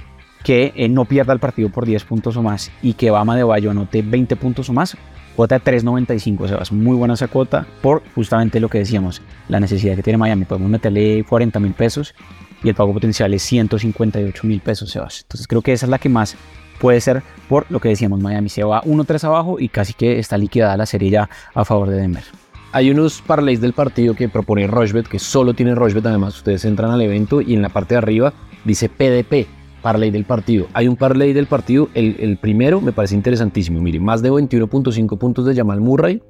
que 0.44 0.72
eh, 0.76 0.88
no 0.88 1.04
pierda 1.06 1.32
el 1.32 1.40
partido 1.40 1.70
por 1.70 1.86
10 1.86 2.04
puntos 2.04 2.36
o 2.36 2.42
más 2.42 2.70
y 2.82 2.92
que 2.92 3.10
Bama 3.10 3.36
de 3.36 3.42
Bayo 3.42 3.70
anote 3.70 4.02
20 4.02 4.36
puntos 4.36 4.68
o 4.68 4.72
más. 4.72 4.96
Cuota 5.34 5.58
de 5.58 5.64
3.95, 5.64 6.40
o 6.42 6.48
sea, 6.48 6.58
es 6.58 6.70
muy 6.70 6.96
buena 6.96 7.14
esa 7.14 7.26
cuota 7.26 7.66
por 7.82 8.04
justamente 8.14 8.60
lo 8.60 8.68
que 8.68 8.78
decíamos, 8.78 9.20
la 9.48 9.58
necesidad 9.58 9.96
que 9.96 10.02
tiene 10.02 10.16
Miami. 10.16 10.44
Podemos 10.44 10.70
meterle 10.70 11.24
40 11.28 11.58
mil 11.58 11.72
pesos 11.72 12.14
y 12.62 12.68
el 12.68 12.76
pago 12.76 12.92
potencial 12.92 13.34
es 13.34 13.42
158 13.42 14.46
mil 14.46 14.60
pesos, 14.60 14.90
Sebas. 14.90 15.22
Entonces 15.22 15.48
creo 15.48 15.60
que 15.60 15.72
esa 15.72 15.86
es 15.86 15.90
la 15.90 15.98
que 15.98 16.08
más 16.08 16.36
puede 16.78 17.00
ser 17.00 17.22
por 17.48 17.66
lo 17.70 17.80
que 17.80 17.88
decíamos, 17.88 18.20
Miami 18.20 18.48
se 18.48 18.64
va 18.64 18.82
1-3 18.82 19.24
abajo 19.24 19.60
y 19.60 19.68
casi 19.68 19.92
que 19.92 20.18
está 20.18 20.38
liquidada 20.38 20.76
la 20.76 20.86
serie 20.86 21.10
ya 21.10 21.28
a 21.54 21.64
favor 21.64 21.88
de 21.88 21.96
Denver. 21.96 22.24
Hay 22.72 22.90
unos 22.90 23.22
parlays 23.22 23.60
del 23.60 23.72
partido 23.72 24.14
que 24.14 24.28
propone 24.28 24.66
Rochbet, 24.66 25.06
que 25.06 25.18
solo 25.18 25.54
tiene 25.54 25.74
Rochbet, 25.74 26.06
además 26.06 26.36
ustedes 26.36 26.64
entran 26.64 26.90
al 26.90 27.02
evento 27.02 27.40
y 27.40 27.54
en 27.54 27.62
la 27.62 27.68
parte 27.68 27.94
de 27.94 27.98
arriba 27.98 28.32
dice 28.64 28.88
PDP, 28.88 29.46
parlay 29.80 30.10
del 30.10 30.24
partido. 30.24 30.66
Hay 30.72 30.88
un 30.88 30.96
parlay 30.96 31.32
del 31.32 31.46
partido, 31.46 31.88
el, 31.94 32.38
primero 32.40 32.80
me 32.80 32.92
parece 32.92 33.14
interesantísimo, 33.14 33.80
mire, 33.80 34.00
más 34.00 34.22
de 34.22 34.32
21.5 34.32 35.18
puntos 35.18 35.44
de 35.46 35.54
Jamal 35.54 35.80
Murray, 35.80 36.20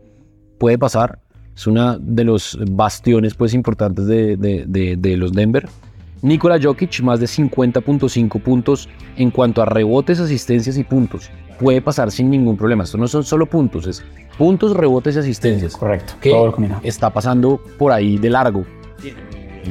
puede 0.58 0.76
pasar, 0.76 1.20
es 1.56 1.66
una 1.66 1.96
de 1.98 2.24
los 2.24 2.58
bastiones 2.72 3.34
pues 3.34 3.54
importantes 3.54 4.06
de, 4.06 4.36
de, 4.36 4.96
de 4.98 5.16
los 5.16 5.32
Denver. 5.32 5.66
Nikola 6.24 6.58
Jokic 6.58 7.02
más 7.02 7.20
de 7.20 7.26
50.5 7.26 8.40
puntos 8.40 8.88
en 9.18 9.30
cuanto 9.30 9.60
a 9.60 9.66
rebotes, 9.66 10.20
asistencias 10.20 10.78
y 10.78 10.82
puntos. 10.82 11.30
Puede 11.60 11.82
pasar 11.82 12.10
sin 12.10 12.30
ningún 12.30 12.56
problema. 12.56 12.84
Esto 12.84 12.96
no 12.96 13.06
son 13.06 13.24
solo 13.24 13.44
puntos, 13.44 13.86
es 13.86 14.02
puntos, 14.38 14.74
rebotes 14.74 15.16
y 15.16 15.18
asistencias. 15.18 15.76
correcto. 15.76 16.14
Que 16.22 16.32
está 16.82 17.10
pasando 17.10 17.60
por 17.78 17.92
ahí 17.92 18.16
de 18.16 18.30
largo. 18.30 18.64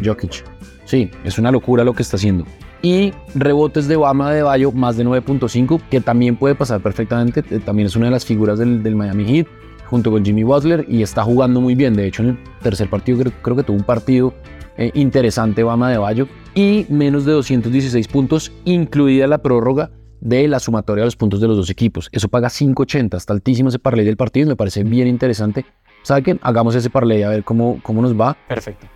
Jokic. 0.05 0.43
Sí, 0.86 1.10
es 1.24 1.39
una 1.39 1.50
locura 1.50 1.83
lo 1.83 1.93
que 1.93 2.03
está 2.03 2.17
haciendo. 2.17 2.45
Y 2.83 3.13
rebotes 3.33 3.88
de 3.88 3.95
Bama 3.95 4.31
de 4.31 4.43
Bayo 4.43 4.72
más 4.72 4.95
de 4.95 5.05
9.5, 5.05 5.81
que 5.89 6.01
también 6.01 6.36
puede 6.36 6.53
pasar 6.53 6.81
perfectamente. 6.81 7.43
Eh, 7.50 7.62
también 7.65 7.88
es 7.88 7.95
una 7.95 8.05
de 8.05 8.12
las 8.12 8.25
figuras 8.25 8.60
del, 8.60 8.83
del, 8.83 8.95
Miami 8.95 9.25
Heat, 9.25 9.48
junto 9.89 10.12
con 10.12 10.24
Jimmy 10.24 10.43
Butler, 10.43 10.86
y 10.88 11.01
está 11.01 11.24
jugando 11.24 11.62
muy 11.62 11.74
bien. 11.74 11.95
De 11.95 12.05
hecho, 12.05 12.22
en 12.22 12.29
el 12.29 12.38
tercer 12.62 12.91
partido 12.91 13.17
creo, 13.17 13.33
creo 13.41 13.55
que 13.55 13.63
tuvo 13.63 13.77
un 13.77 13.83
partido 13.83 14.36
eh, 14.77 14.91
interesante 14.93 15.63
Bama 15.63 15.89
de 15.89 15.98
Bayo 15.98 16.27
y 16.55 16.86
menos 16.89 17.25
de 17.25 17.31
216 17.33 18.07
puntos, 18.07 18.51
incluida 18.65 19.27
la 19.27 19.39
prórroga 19.39 19.91
de 20.22 20.48
la 20.48 20.60
sumatoria 20.60 21.01
de 21.01 21.07
los 21.07 21.15
puntos 21.15 21.41
de 21.41 21.48
los 21.48 21.57
dos 21.57 21.69
equipos. 21.69 22.10
Eso 22.12 22.29
paga 22.29 22.48
5.80, 22.48 23.17
está 23.17 23.33
altísimo 23.33 23.69
ese 23.69 23.79
parlay 23.79 24.05
del 24.05 24.17
partido, 24.17 24.48
me 24.48 24.55
parece 24.55 24.83
bien 24.83 25.07
interesante. 25.07 25.65
¿Sabe 26.03 26.24
qué? 26.24 26.39
Hagamos 26.41 26.75
ese 26.75 26.89
parlay 26.89 27.24
a 27.24 27.29
ver 27.29 27.43
cómo, 27.43 27.79
cómo 27.83 28.01
nos 28.01 28.19
va. 28.19 28.38
Perfecto. 28.48 28.88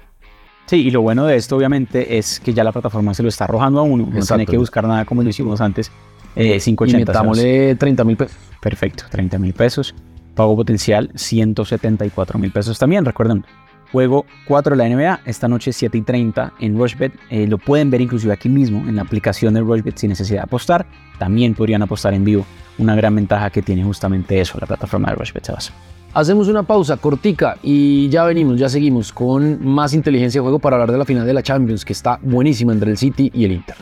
Sí, 0.67 0.87
y 0.87 0.91
lo 0.91 1.01
bueno 1.01 1.25
de 1.25 1.37
esto 1.37 1.55
obviamente 1.55 2.17
es 2.17 2.41
que 2.41 2.53
ya 2.53 2.63
la 2.63 2.73
plataforma 2.73 3.13
se 3.13 3.23
lo 3.23 3.29
está 3.29 3.45
arrojando 3.45 3.79
a 3.79 3.83
uno, 3.83 4.09
no 4.11 4.21
tiene 4.21 4.45
que 4.45 4.57
buscar 4.57 4.85
nada 4.85 5.05
como 5.05 5.23
lo 5.23 5.29
hicimos 5.29 5.61
antes. 5.61 5.91
Eh, 6.35 6.57
5.80. 6.57 6.89
Y 6.89 6.93
metámosle 6.97 7.75
30 7.75 8.03
mil 8.03 8.17
pesos. 8.17 8.37
Perfecto, 8.61 9.05
30 9.09 9.39
mil 9.39 9.53
pesos. 9.53 9.95
Pago 10.35 10.55
potencial 10.55 11.09
174 11.15 12.37
mil 12.37 12.51
pesos 12.51 12.77
también, 12.77 13.05
recuerden, 13.05 13.43
Juego 13.91 14.25
4 14.47 14.75
de 14.75 14.83
la 14.83 14.95
NBA, 14.95 15.21
esta 15.25 15.47
noche 15.47 15.71
7 15.71 15.97
y 15.97 16.01
30 16.01 16.53
en 16.59 16.77
Rushbet. 16.77 17.13
Eh, 17.29 17.47
lo 17.47 17.57
pueden 17.57 17.89
ver 17.89 18.01
inclusive 18.01 18.33
aquí 18.33 18.49
mismo 18.49 18.79
en 18.87 18.97
la 18.97 19.03
aplicación 19.03 19.53
de 19.53 19.61
Rushbet 19.61 19.97
sin 19.97 20.09
necesidad 20.09 20.39
de 20.39 20.43
apostar. 20.43 20.85
También 21.19 21.53
podrían 21.53 21.81
apostar 21.81 22.13
en 22.13 22.25
vivo. 22.25 22.45
Una 22.77 22.95
gran 22.95 23.15
ventaja 23.15 23.49
que 23.49 23.61
tiene 23.61 23.83
justamente 23.83 24.39
eso, 24.39 24.57
la 24.59 24.67
plataforma 24.67 25.09
de 25.09 25.15
Rushbet, 25.15 25.45
Sebas. 25.45 25.73
Hacemos 26.13 26.47
una 26.47 26.63
pausa 26.63 26.97
cortica 26.97 27.57
y 27.61 28.09
ya 28.09 28.23
venimos, 28.23 28.57
ya 28.57 28.69
seguimos 28.69 29.11
con 29.11 29.65
más 29.65 29.93
inteligencia 29.93 30.39
de 30.39 30.43
juego 30.43 30.59
para 30.59 30.75
hablar 30.75 30.91
de 30.91 30.97
la 30.97 31.05
final 31.05 31.25
de 31.25 31.33
la 31.33 31.43
Champions, 31.43 31.85
que 31.85 31.93
está 31.93 32.19
buenísima 32.21 32.73
entre 32.73 32.91
el 32.91 32.97
City 32.97 33.31
y 33.33 33.45
el 33.45 33.51
Inter. 33.51 33.75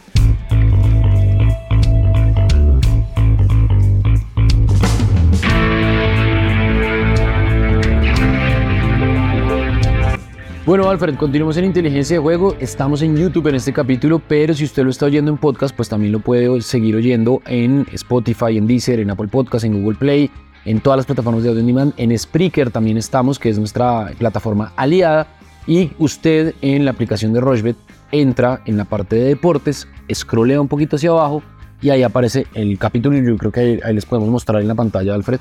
Bueno, 10.66 10.90
Alfred, 10.90 11.14
continuamos 11.18 11.58
en 11.58 11.66
Inteligencia 11.66 12.16
de 12.16 12.24
Juego. 12.24 12.56
Estamos 12.60 13.04
en 13.04 13.16
YouTube 13.16 13.46
en 13.50 13.54
este 13.54 13.72
capítulo, 13.72 14.18
pero 14.18 14.52
si 14.56 14.64
usted 14.64 14.84
lo 14.84 14.90
está 14.90 15.06
oyendo 15.06 15.30
en 15.30 15.38
podcast, 15.38 15.76
pues 15.76 15.90
también 15.90 16.12
lo 16.12 16.22
puede 16.22 16.60
seguir 16.62 16.96
oyendo 16.96 17.40
en 17.46 17.86
Spotify, 17.94 18.58
en 18.58 18.66
Deezer, 18.66 19.00
en 19.00 19.12
Apple 19.12 19.28
Podcast, 19.28 19.64
en 19.64 19.80
Google 19.80 20.00
Play, 20.00 20.32
en 20.66 20.80
todas 20.80 20.98
las 20.98 21.06
plataformas 21.06 21.44
de 21.44 21.50
audio 21.50 21.62
on 21.62 21.68
demand. 21.68 21.94
En 21.98 22.18
Spreaker 22.18 22.72
también 22.72 22.98
estamos, 22.98 23.38
que 23.38 23.50
es 23.50 23.60
nuestra 23.60 24.12
plataforma 24.18 24.74
aliada. 24.76 25.28
Y 25.68 25.92
usted 26.00 26.56
en 26.64 26.84
la 26.84 26.92
aplicación 26.92 27.32
de 27.32 27.42
Rochebet 27.42 27.78
entra 28.12 28.64
en 28.66 28.76
la 28.76 28.86
parte 28.86 29.18
de 29.18 29.26
deportes, 29.26 29.88
scrollea 30.12 30.60
un 30.60 30.68
poquito 30.68 30.96
hacia 30.96 31.12
abajo 31.12 31.44
y 31.80 31.92
ahí 31.92 32.02
aparece 32.02 32.48
el 32.56 32.80
capítulo. 32.80 33.16
Yo 33.20 33.38
creo 33.38 33.52
que 33.52 33.82
ahí, 33.84 33.94
les 33.94 34.08
podemos 34.08 34.30
mostrar 34.30 34.64
en 34.64 34.68
la 34.68 34.74
pantalla, 34.74 35.14
Alfred. 35.14 35.40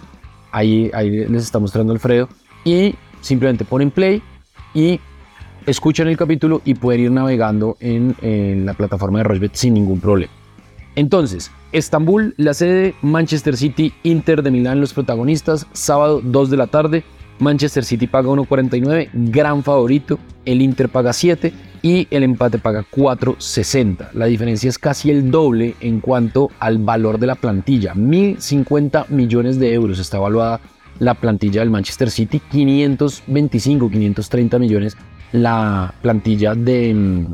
Ahí, 0.53 0.91
ahí 0.93 1.27
les 1.27 1.45
está 1.45 1.59
mostrando 1.59 1.95
Alfredo. 1.95 2.29
Y 2.63 2.95
simplemente 3.23 3.65
ponen 3.65 3.91
play 3.91 4.23
y 4.75 5.01
escuchan 5.67 6.09
el 6.09 6.17
capítulo 6.17 6.63
y 6.65 6.75
pueden 6.75 7.03
ir 7.03 7.11
navegando 7.11 7.77
en, 7.81 8.67
la 8.67 8.75
plataforma 8.75 9.19
de 9.19 9.25
Rochbet 9.25 9.55
sin 9.55 9.75
ningún 9.75 10.01
problema. 10.01 10.33
Entonces, 10.97 11.51
Estambul, 11.73 12.35
la 12.37 12.55
sede, 12.55 12.95
Manchester 13.03 13.57
City, 13.57 13.93
Inter 14.05 14.43
de 14.43 14.51
Milán, 14.51 14.81
los 14.81 14.93
protagonistas, 14.93 15.67
sábado 15.73 16.21
2 16.23 16.51
de 16.51 16.57
la 16.57 16.69
tarde, 16.69 17.05
Manchester 17.41 17.85
City 17.85 18.07
paga 18.07 18.29
1.49, 18.29 19.11
gran 19.13 19.65
favorito, 19.65 20.21
el 20.45 20.63
Inter 20.63 20.89
paga 20.89 21.13
7 21.13 21.53
y 21.83 22.07
el 22.11 22.23
empate 22.23 22.59
paga 22.59 22.85
4.60. 22.91 24.13
La 24.13 24.27
diferencia 24.27 24.69
es 24.69 24.79
casi 24.79 25.11
el 25.11 25.33
doble 25.33 25.75
en 25.81 25.99
cuanto 26.01 26.51
al 26.61 26.79
valor 26.79 27.19
de 27.19 27.27
la 27.27 27.35
plantilla, 27.35 27.95
1.050 27.95 29.09
millones 29.09 29.59
de 29.59 29.75
euros 29.75 29.99
está 29.99 30.19
evaluada 30.19 30.61
la 31.01 31.15
plantilla 31.15 31.61
del 31.61 31.71
Manchester 31.71 32.09
City, 32.09 32.41
525, 32.53 33.91
530 33.91 34.59
millones 34.61 34.97
la 35.35 35.93
plantilla 36.01 36.55
de 36.55 36.95
mm, 36.95 37.27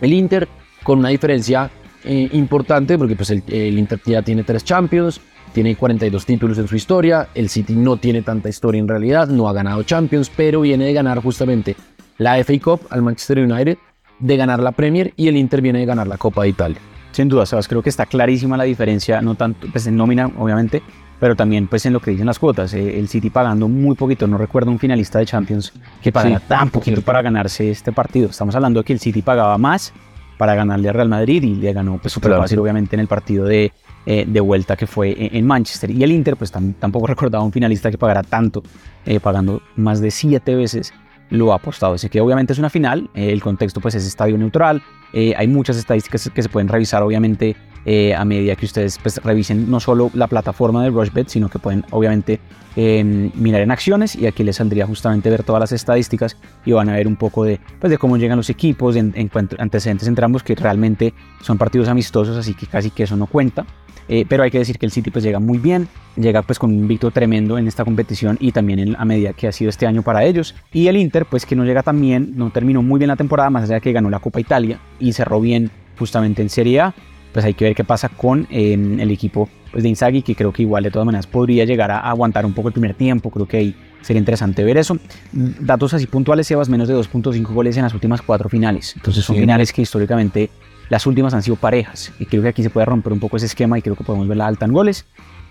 el 0.00 0.12
Inter 0.12 0.48
con 0.82 1.00
una 1.00 1.08
diferencia 1.08 1.68
eh, 2.04 2.28
importante 2.32 2.96
porque 2.96 3.16
pues 3.16 3.30
el, 3.30 3.78
Inter 3.78 4.00
ya 4.06 4.22
tiene 4.22 4.44
tres 4.44 4.62
Champions, 4.64 5.20
tiene 5.52 5.74
42 5.74 6.24
títulos 6.24 6.58
en 6.58 6.68
su 6.68 6.76
historia, 6.76 7.28
el 7.34 7.48
City 7.48 7.74
no 7.74 7.96
tiene 7.96 8.22
tanta 8.22 8.48
historia 8.48 8.78
en 8.78 8.88
realidad, 8.88 9.28
no 9.28 9.48
ha 9.48 9.52
ganado 9.52 9.82
Champions, 9.82 10.30
pero 10.34 10.60
viene 10.60 10.84
de 10.84 10.92
ganar 10.92 11.20
justamente 11.20 11.74
la 12.18 12.42
FA 12.44 12.54
Cup 12.62 12.82
al 12.90 13.02
Manchester 13.02 13.40
United, 13.40 13.78
de 14.20 14.36
ganar 14.36 14.60
la 14.60 14.72
Premier 14.72 15.12
y 15.16 15.26
el 15.26 15.36
Inter 15.36 15.60
viene 15.60 15.80
de 15.80 15.86
ganar 15.86 16.06
la 16.06 16.18
Copa 16.18 16.42
de 16.42 16.50
Italia. 16.50 16.78
Sin 17.10 17.28
duda, 17.28 17.46
Sebas, 17.46 17.66
creo 17.66 17.82
que 17.82 17.90
está 17.90 18.06
clarísima 18.06 18.56
la 18.56 18.64
diferencia, 18.64 19.20
no 19.22 19.34
tanto 19.34 19.66
pues 19.72 19.86
en 19.86 19.96
nómina, 19.96 20.30
obviamente, 20.38 20.82
pero 21.20 21.36
también 21.36 21.66
pues 21.68 21.86
en 21.86 21.92
lo 21.92 22.00
que 22.00 22.10
dicen 22.10 22.26
las 22.26 22.38
cuotas, 22.38 22.74
eh, 22.74 22.98
el 22.98 23.08
City 23.08 23.30
pagando 23.30 23.68
muy 23.68 23.94
poquito, 23.96 24.26
no 24.26 24.38
recuerdo 24.38 24.70
un 24.70 24.78
finalista 24.78 25.18
de 25.18 25.26
Champions 25.26 25.72
que 26.02 26.12
pagara 26.12 26.40
tan 26.40 26.70
poquito 26.70 27.02
para 27.02 27.22
ganarse 27.22 27.70
este 27.70 27.92
partido. 27.92 28.28
Estamos 28.30 28.54
hablando 28.54 28.80
de 28.80 28.84
que 28.84 28.92
el 28.92 29.00
City 29.00 29.22
pagaba 29.22 29.56
más 29.58 29.92
para 30.38 30.54
ganarle 30.54 30.88
a 30.88 30.92
Real 30.92 31.08
Madrid 31.08 31.42
y 31.42 31.54
le 31.54 31.72
ganó 31.72 31.98
pues 31.98 32.12
súper 32.12 32.36
fácil 32.36 32.58
obviamente 32.58 32.96
en 32.96 33.00
el 33.00 33.06
partido 33.06 33.44
de, 33.44 33.72
eh, 34.06 34.24
de 34.26 34.40
vuelta 34.40 34.76
que 34.76 34.86
fue 34.86 35.14
en, 35.18 35.46
Manchester. 35.46 35.90
Y 35.90 36.02
el 36.02 36.12
Inter 36.12 36.36
pues 36.36 36.50
tampoco 36.50 37.06
recordaba 37.08 37.44
un 37.44 37.52
finalista 37.52 37.90
que 37.90 37.98
pagara 37.98 38.22
tanto, 38.22 38.62
eh, 39.06 39.20
pagando 39.20 39.62
más 39.76 40.00
de 40.00 40.10
siete 40.10 40.54
veces 40.54 40.92
lo 41.30 41.52
ha 41.52 41.56
apostado. 41.56 41.94
Así 41.94 42.08
que 42.08 42.20
obviamente 42.20 42.52
es 42.52 42.58
una 42.58 42.70
final, 42.70 43.10
eh, 43.14 43.32
el 43.32 43.42
contexto 43.42 43.80
pues 43.80 43.94
es 43.94 44.06
estadio 44.06 44.38
neutral, 44.38 44.82
eh, 45.12 45.34
hay 45.36 45.46
muchas 45.46 45.76
estadísticas 45.76 46.30
que 46.30 46.42
se 46.42 46.48
pueden 46.48 46.68
revisar 46.68 47.02
obviamente 47.02 47.56
eh, 47.86 48.14
a 48.14 48.24
medida 48.24 48.56
que 48.56 48.66
ustedes 48.66 48.98
pues, 48.98 49.18
revisen 49.22 49.70
no 49.70 49.80
solo 49.80 50.10
la 50.14 50.26
plataforma 50.26 50.82
de 50.82 50.90
Rushbet, 50.90 51.28
sino 51.28 51.48
que 51.48 51.58
pueden 51.58 51.84
obviamente 51.90 52.40
em, 52.76 53.30
mirar 53.34 53.60
en 53.60 53.70
acciones 53.70 54.16
y 54.16 54.26
aquí 54.26 54.42
les 54.42 54.56
saldría 54.56 54.86
justamente 54.86 55.30
ver 55.30 55.42
todas 55.42 55.60
las 55.60 55.72
estadísticas 55.72 56.36
y 56.64 56.72
van 56.72 56.88
a 56.88 56.94
ver 56.94 57.06
un 57.06 57.16
poco 57.16 57.44
de, 57.44 57.60
pues, 57.80 57.90
de 57.90 57.98
cómo 57.98 58.16
llegan 58.16 58.36
los 58.36 58.50
equipos, 58.50 58.96
en, 58.96 59.12
en 59.16 59.30
antecedentes 59.58 60.08
entre 60.08 60.24
ambos 60.24 60.42
que 60.42 60.54
realmente 60.54 61.14
son 61.40 61.58
partidos 61.58 61.88
amistosos, 61.88 62.36
así 62.36 62.54
que 62.54 62.66
casi 62.66 62.90
que 62.90 63.04
eso 63.04 63.16
no 63.16 63.26
cuenta. 63.26 63.66
Eh, 64.08 64.26
pero 64.28 64.42
hay 64.42 64.50
que 64.50 64.58
decir 64.58 64.78
que 64.78 64.86
el 64.86 64.92
City 64.92 65.10
pues 65.10 65.24
llega 65.24 65.40
muy 65.40 65.58
bien, 65.58 65.88
llega 66.16 66.42
pues 66.42 66.58
con 66.58 66.70
un 66.70 66.78
invicto 66.78 67.10
tremendo 67.10 67.56
en 67.56 67.66
esta 67.66 67.84
competición 67.84 68.36
y 68.40 68.52
también 68.52 68.96
a 68.98 69.04
medida 69.04 69.32
que 69.32 69.48
ha 69.48 69.52
sido 69.52 69.70
este 69.70 69.86
año 69.86 70.02
para 70.02 70.24
ellos. 70.24 70.54
Y 70.72 70.88
el 70.88 70.96
Inter 70.96 71.26
pues 71.26 71.46
que 71.46 71.56
no 71.56 71.64
llega 71.64 71.82
tan 71.82 72.00
bien, 72.00 72.32
no 72.36 72.50
terminó 72.50 72.82
muy 72.82 72.98
bien 72.98 73.08
la 73.08 73.16
temporada, 73.16 73.50
más 73.50 73.64
allá 73.64 73.76
de 73.76 73.80
que 73.80 73.92
ganó 73.92 74.10
la 74.10 74.18
Copa 74.18 74.40
Italia 74.40 74.78
y 74.98 75.12
cerró 75.12 75.40
bien 75.40 75.70
justamente 75.98 76.42
en 76.42 76.50
Serie 76.50 76.80
A. 76.80 76.94
Pues 77.34 77.44
hay 77.44 77.52
que 77.52 77.64
ver 77.64 77.74
qué 77.74 77.84
pasa 77.84 78.08
con 78.08 78.46
em, 78.48 79.00
el 79.00 79.10
equipo 79.10 79.48
pues, 79.72 79.82
de 79.82 79.88
Inzaghi, 79.90 80.22
que 80.22 80.34
creo 80.36 80.52
que 80.52 80.62
igual 80.62 80.84
de 80.84 80.90
todas 80.90 81.04
maneras 81.04 81.26
podría 81.26 81.64
llegar 81.64 81.90
a 81.90 81.98
aguantar 81.98 82.46
un 82.46 82.54
poco 82.54 82.68
el 82.68 82.72
primer 82.72 82.94
tiempo. 82.94 83.28
Creo 83.30 83.46
que 83.46 83.56
ahí 83.56 83.74
sería 84.02 84.20
interesante 84.20 84.62
ver 84.62 84.78
eso. 84.78 84.96
Datos 85.32 85.92
así 85.94 86.06
puntuales, 86.06 86.46
Sebas, 86.46 86.68
menos 86.68 86.86
de 86.86 86.94
2.5 86.94 87.42
goles 87.52 87.76
en 87.76 87.82
las 87.82 87.92
últimas 87.92 88.22
cuatro 88.22 88.48
finales. 88.48 88.94
Entonces 88.96 89.24
son 89.24 89.36
finales 89.36 89.72
que 89.72 89.82
históricamente 89.82 90.48
las 90.88 91.06
últimas 91.06 91.34
han 91.34 91.42
sido 91.42 91.56
parejas 91.56 92.12
y 92.20 92.26
creo 92.26 92.42
que 92.42 92.48
aquí 92.48 92.62
se 92.62 92.70
puede 92.70 92.86
romper 92.86 93.12
un 93.12 93.18
poco 93.18 93.36
ese 93.36 93.46
esquema 93.46 93.78
y 93.78 93.82
creo 93.82 93.96
que 93.96 94.04
podemos 94.04 94.28
ver 94.28 94.36
la 94.36 94.46
alta 94.46 94.64
en 94.66 94.72
goles. 94.72 95.04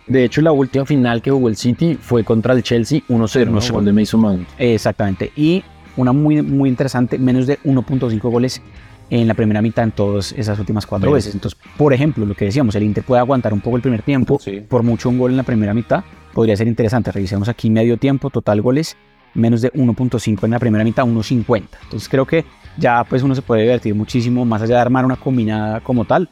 De 0.07 0.23
hecho, 0.23 0.41
la 0.41 0.51
última 0.51 0.85
final 0.85 1.21
que 1.21 1.31
jugó 1.31 1.49
el 1.49 1.57
City 1.57 1.97
fue 1.99 2.23
contra 2.23 2.53
el 2.53 2.63
Chelsea 2.63 3.01
1-0, 3.09 3.47
¿no? 3.47 3.73
Gol 3.73 3.85
de 3.85 3.93
Mason 3.93 4.19
Mount. 4.21 4.47
Exactamente. 4.57 5.31
Y 5.35 5.63
una 5.95 6.11
muy, 6.11 6.41
muy 6.41 6.69
interesante, 6.69 7.17
menos 7.17 7.47
de 7.47 7.59
1.5 7.59 8.19
goles 8.21 8.61
en 9.21 9.27
la 9.27 9.35
primera 9.35 9.61
mitad 9.61 9.83
en 9.83 9.91
todas 9.91 10.31
esas 10.31 10.57
últimas 10.57 10.87
cuatro 10.87 11.11
veces. 11.11 11.35
Entonces, 11.35 11.59
por 11.77 11.93
ejemplo, 11.93 12.25
lo 12.25 12.33
que 12.33 12.45
decíamos, 12.45 12.73
el 12.73 12.81
Inter 12.81 13.03
puede 13.03 13.19
aguantar 13.19 13.53
un 13.53 13.61
poco 13.61 13.75
el 13.75 13.81
primer 13.83 14.01
tiempo, 14.01 14.39
por 14.67 14.81
mucho 14.81 15.07
un 15.09 15.19
gol 15.19 15.31
en 15.31 15.37
la 15.37 15.43
primera 15.43 15.71
mitad, 15.73 16.03
podría 16.33 16.57
ser 16.57 16.67
interesante. 16.67 17.11
Revisemos 17.11 17.47
aquí 17.47 17.69
medio 17.69 17.97
tiempo, 17.97 18.31
total 18.31 18.61
goles, 18.61 18.97
menos 19.35 19.61
de 19.61 19.71
1.5 19.73 20.45
en 20.45 20.51
la 20.51 20.57
primera 20.57 20.83
mitad, 20.83 21.03
1.50. 21.03 21.63
Entonces 21.83 22.09
creo 22.09 22.25
que 22.25 22.43
ya 22.79 23.03
pues 23.03 23.21
uno 23.21 23.35
se 23.35 23.43
puede 23.43 23.61
divertir 23.61 23.93
muchísimo, 23.93 24.45
más 24.45 24.63
allá 24.63 24.75
de 24.75 24.81
armar 24.81 25.05
una 25.05 25.15
combinada 25.15 25.81
como 25.81 26.05
tal. 26.05 26.29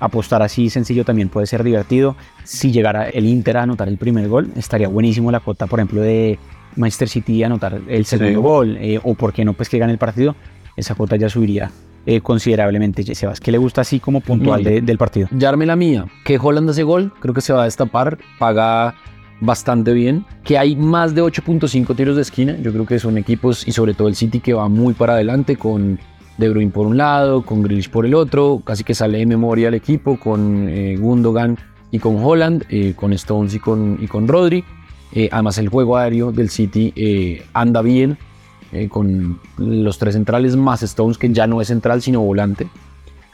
Apostar 0.00 0.42
así 0.42 0.68
sencillo 0.68 1.04
también 1.04 1.28
puede 1.28 1.46
ser 1.46 1.62
divertido. 1.62 2.16
Si 2.42 2.72
llegara 2.72 3.08
el 3.08 3.24
Inter 3.26 3.58
a 3.58 3.62
anotar 3.62 3.86
el 3.86 3.98
primer 3.98 4.28
gol, 4.28 4.50
estaría 4.56 4.88
buenísimo 4.88 5.30
la 5.30 5.38
cuota, 5.38 5.68
por 5.68 5.78
ejemplo, 5.78 6.00
de 6.00 6.40
Manchester 6.74 7.08
City 7.08 7.44
a 7.44 7.46
anotar 7.46 7.80
el 7.86 8.04
segundo 8.04 8.40
gol, 8.40 8.76
eh, 8.80 8.98
o 9.00 9.14
por 9.14 9.32
qué 9.32 9.44
no, 9.44 9.52
pues 9.52 9.68
que 9.68 9.78
gane 9.78 9.92
el 9.92 9.98
partido, 9.98 10.34
esa 10.76 10.96
cuota 10.96 11.14
ya 11.14 11.28
subiría 11.28 11.70
eh, 12.06 12.20
considerablemente. 12.20 13.14
Sebas, 13.14 13.40
¿qué 13.40 13.52
le 13.52 13.58
gusta 13.58 13.80
así 13.82 14.00
como 14.00 14.20
puntual 14.20 14.62
del 14.62 14.98
partido? 14.98 15.28
Ya 15.32 15.48
arme 15.48 15.66
la 15.66 15.76
mía. 15.76 16.06
Que 16.24 16.38
Holland 16.40 16.70
hace 16.70 16.84
gol, 16.84 17.12
creo 17.20 17.34
que 17.34 17.40
se 17.40 17.52
va 17.52 17.62
a 17.62 17.64
destapar, 17.64 18.18
paga 18.38 18.94
bastante 19.40 19.92
bien, 19.92 20.24
que 20.44 20.58
hay 20.58 20.76
más 20.76 21.14
de 21.14 21.22
8.5 21.22 21.94
tiros 21.94 22.16
de 22.16 22.22
esquina, 22.22 22.56
yo 22.62 22.72
creo 22.72 22.86
que 22.86 22.98
son 22.98 23.18
equipos 23.18 23.66
y 23.66 23.72
sobre 23.72 23.94
todo 23.94 24.08
el 24.08 24.14
City 24.14 24.40
que 24.40 24.54
va 24.54 24.68
muy 24.68 24.94
para 24.94 25.14
adelante 25.14 25.56
con 25.56 25.98
De 26.38 26.48
Bruyne 26.48 26.70
por 26.70 26.86
un 26.86 26.96
lado, 26.96 27.42
con 27.42 27.62
Grealish 27.62 27.90
por 27.90 28.06
el 28.06 28.14
otro, 28.14 28.62
casi 28.64 28.84
que 28.84 28.94
sale 28.94 29.18
de 29.18 29.26
memoria 29.26 29.68
el 29.68 29.74
equipo 29.74 30.18
con 30.18 30.68
eh, 30.68 30.96
Gundogan 30.96 31.58
y 31.90 31.98
con 31.98 32.16
Holland, 32.22 32.64
eh, 32.68 32.94
con 32.96 33.12
Stones 33.12 33.54
y 33.54 33.58
con, 33.58 33.98
y 34.00 34.06
con 34.06 34.26
Rodri. 34.26 34.64
Eh, 35.12 35.28
además 35.32 35.58
el 35.58 35.68
juego 35.68 35.96
aéreo 35.96 36.32
del 36.32 36.50
City 36.50 37.42
anda 37.52 37.80
bien, 37.80 38.18
con 38.90 39.40
los 39.58 39.98
tres 39.98 40.14
centrales 40.14 40.56
más 40.56 40.82
Stones 40.82 41.18
que 41.18 41.32
ya 41.32 41.46
no 41.46 41.60
es 41.60 41.68
central 41.68 42.02
sino 42.02 42.20
volante 42.20 42.68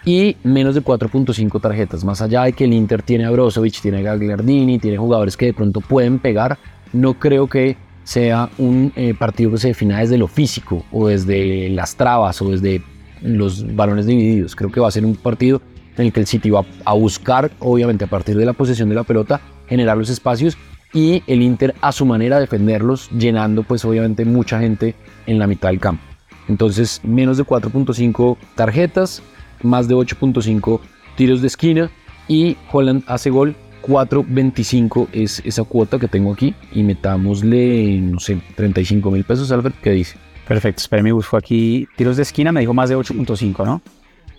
y 0.05 0.37
menos 0.43 0.75
de 0.75 0.83
4.5 0.83 1.61
tarjetas. 1.61 2.05
Más 2.05 2.21
allá 2.23 2.45
de 2.45 2.53
que 2.53 2.65
el 2.65 2.73
Inter 2.73 3.03
tiene 3.03 3.25
a 3.25 3.31
Brozovic, 3.31 3.81
tiene 3.81 3.99
a 3.99 4.03
Gagliardini, 4.03 4.79
tiene 4.79 4.97
jugadores 4.97 5.37
que 5.37 5.47
de 5.47 5.55
pronto 5.55 5.81
pueden 5.81 6.19
pegar, 6.19 6.59
no 6.93 7.15
creo 7.15 7.47
que 7.47 7.77
sea 8.05 8.51
un 8.59 8.93
eh, 8.97 9.15
partido 9.15 9.53
que 9.53 9.59
se 9.59 9.69
defina 9.69 10.01
desde 10.01 10.19
lo 10.19 10.27
físico 10.27 10.85
o 10.91 11.07
desde 11.07 11.69
las 11.71 11.95
trabas 11.95 12.43
o 12.43 12.51
desde 12.51 12.83
los 13.21 13.75
balones 13.77 14.07
divididos. 14.07 14.57
Creo 14.57 14.73
que 14.73 14.81
va 14.81 14.89
a 14.89 14.91
ser 14.91 15.05
un 15.05 15.15
partido 15.15 15.63
en 15.97 16.07
el 16.07 16.13
que 16.13 16.21
el 16.21 16.27
City 16.27 16.51
va 16.51 16.65
a 16.85 16.95
buscar, 16.95 17.53
obviamente 17.61 18.05
a 18.05 18.09
partir 18.09 18.37
de 18.37 18.45
la 18.45 18.55
posesión 18.55 18.89
de 18.89 18.97
la 18.97 19.05
pelota, 19.05 19.41
generar 19.69 19.97
los 19.97 20.11
espacios 20.11 20.57
y 20.93 21.23
el 21.27 21.43
Inter 21.43 21.75
a 21.81 21.93
su 21.93 22.05
manera 22.05 22.39
defenderlos, 22.41 23.11
llenando 23.11 23.63
pues 23.63 23.85
obviamente 23.85 24.25
mucha 24.25 24.61
gente 24.61 24.95
en 25.27 25.39
la 25.39 25.47
mitad 25.47 25.69
del 25.69 25.81
campo. 25.81 26.03
Entonces 26.49 27.01
menos 27.05 27.37
de 27.37 27.45
4.5 27.45 28.37
tarjetas, 28.55 29.23
más 29.63 29.89
de 29.89 29.95
8.5 29.95 30.81
tiros 31.17 31.41
de 31.41 31.47
esquina 31.47 31.91
y 32.29 32.57
Holland 32.71 33.05
hace 33.07 33.31
gol 33.31 33.55
4.25 33.83 35.09
es 35.13 35.43
esa 35.45 35.65
cuota 35.65 35.99
que 35.99 36.09
tengo 36.09 36.33
aquí 36.33 36.55
y 36.73 36.83
metámosle, 36.83 38.01
no 38.01 38.21
sé, 38.21 38.41
35 38.55 39.11
mil 39.11 39.25
pesos, 39.25 39.51
Albert, 39.51 39.77
¿qué 39.83 39.91
dice? 39.91 40.17
Perfecto, 40.47 40.81
espérame, 40.81 41.13
busco 41.13 41.37
aquí 41.37 41.89
tiros 41.97 42.17
de 42.17 42.23
esquina, 42.23 42.53
me 42.53 42.61
dijo 42.61 42.75
más 42.75 42.89
de 42.89 42.97
8.5, 42.97 43.65
¿no? 43.65 43.83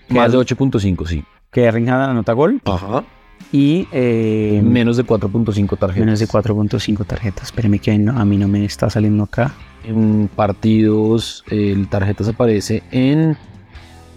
Más 0.09 0.31
de 0.31 0.37
8.5, 0.37 1.07
sí. 1.07 1.23
Que 1.51 1.69
Ringhada 1.71 2.09
anota 2.09 2.33
gol. 2.33 2.61
Ajá. 2.65 3.03
Y 3.51 3.87
eh, 3.91 4.61
menos 4.63 4.97
de 4.97 5.05
4.5 5.05 5.77
tarjetas. 5.77 6.05
Menos 6.05 6.19
de 6.19 6.27
4.5 6.27 7.05
tarjetas. 7.05 7.45
Espérame 7.45 7.79
que 7.79 7.91
a 7.91 8.25
mí 8.25 8.37
no 8.37 8.47
me 8.47 8.65
está 8.65 8.89
saliendo 8.89 9.23
acá. 9.23 9.53
En 9.83 10.29
partidos, 10.33 11.43
el 11.49 11.87
tarjetas 11.89 12.29
aparece 12.29 12.83
en 12.91 13.37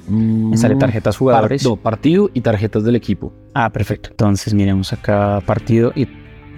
me 0.09 0.57
sale 0.57 0.77
mm, 0.77 0.79
tarjetas 0.79 1.17
jugadores. 1.17 1.65
no, 1.65 1.77
partido 1.77 2.31
y 2.33 2.41
tarjetas 2.41 2.85
del 2.85 2.97
equipo. 2.97 3.33
Ah, 3.55 3.71
perfecto. 3.71 4.11
Entonces 4.11 4.55
miremos 4.55 4.93
acá 4.93 5.43
partido 5.45 5.93
y 5.95 6.07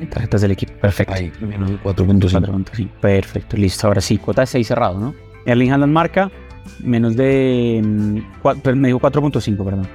tarjetas 0.07 0.43
del 0.43 0.51
equipo. 0.51 0.73
Perfecto. 0.81 1.15
Ahí, 1.15 1.33
menos 1.41 1.71
4.5. 1.83 2.89
Perfecto, 3.01 3.57
listo. 3.57 3.87
Ahora 3.87 4.01
sí, 4.01 4.19
cuota 4.19 4.43
de 4.43 4.47
6 4.47 4.67
cerrado, 4.67 4.99
¿no? 4.99 5.15
Erling 5.47 5.73
Haaland 5.73 5.93
marca 5.93 6.31
menos 6.81 7.17
de... 7.17 7.81
Mm, 7.83 8.77
me 8.77 8.89
dijo 8.89 9.01
4.5, 9.01 9.65
perdón. 9.65 9.89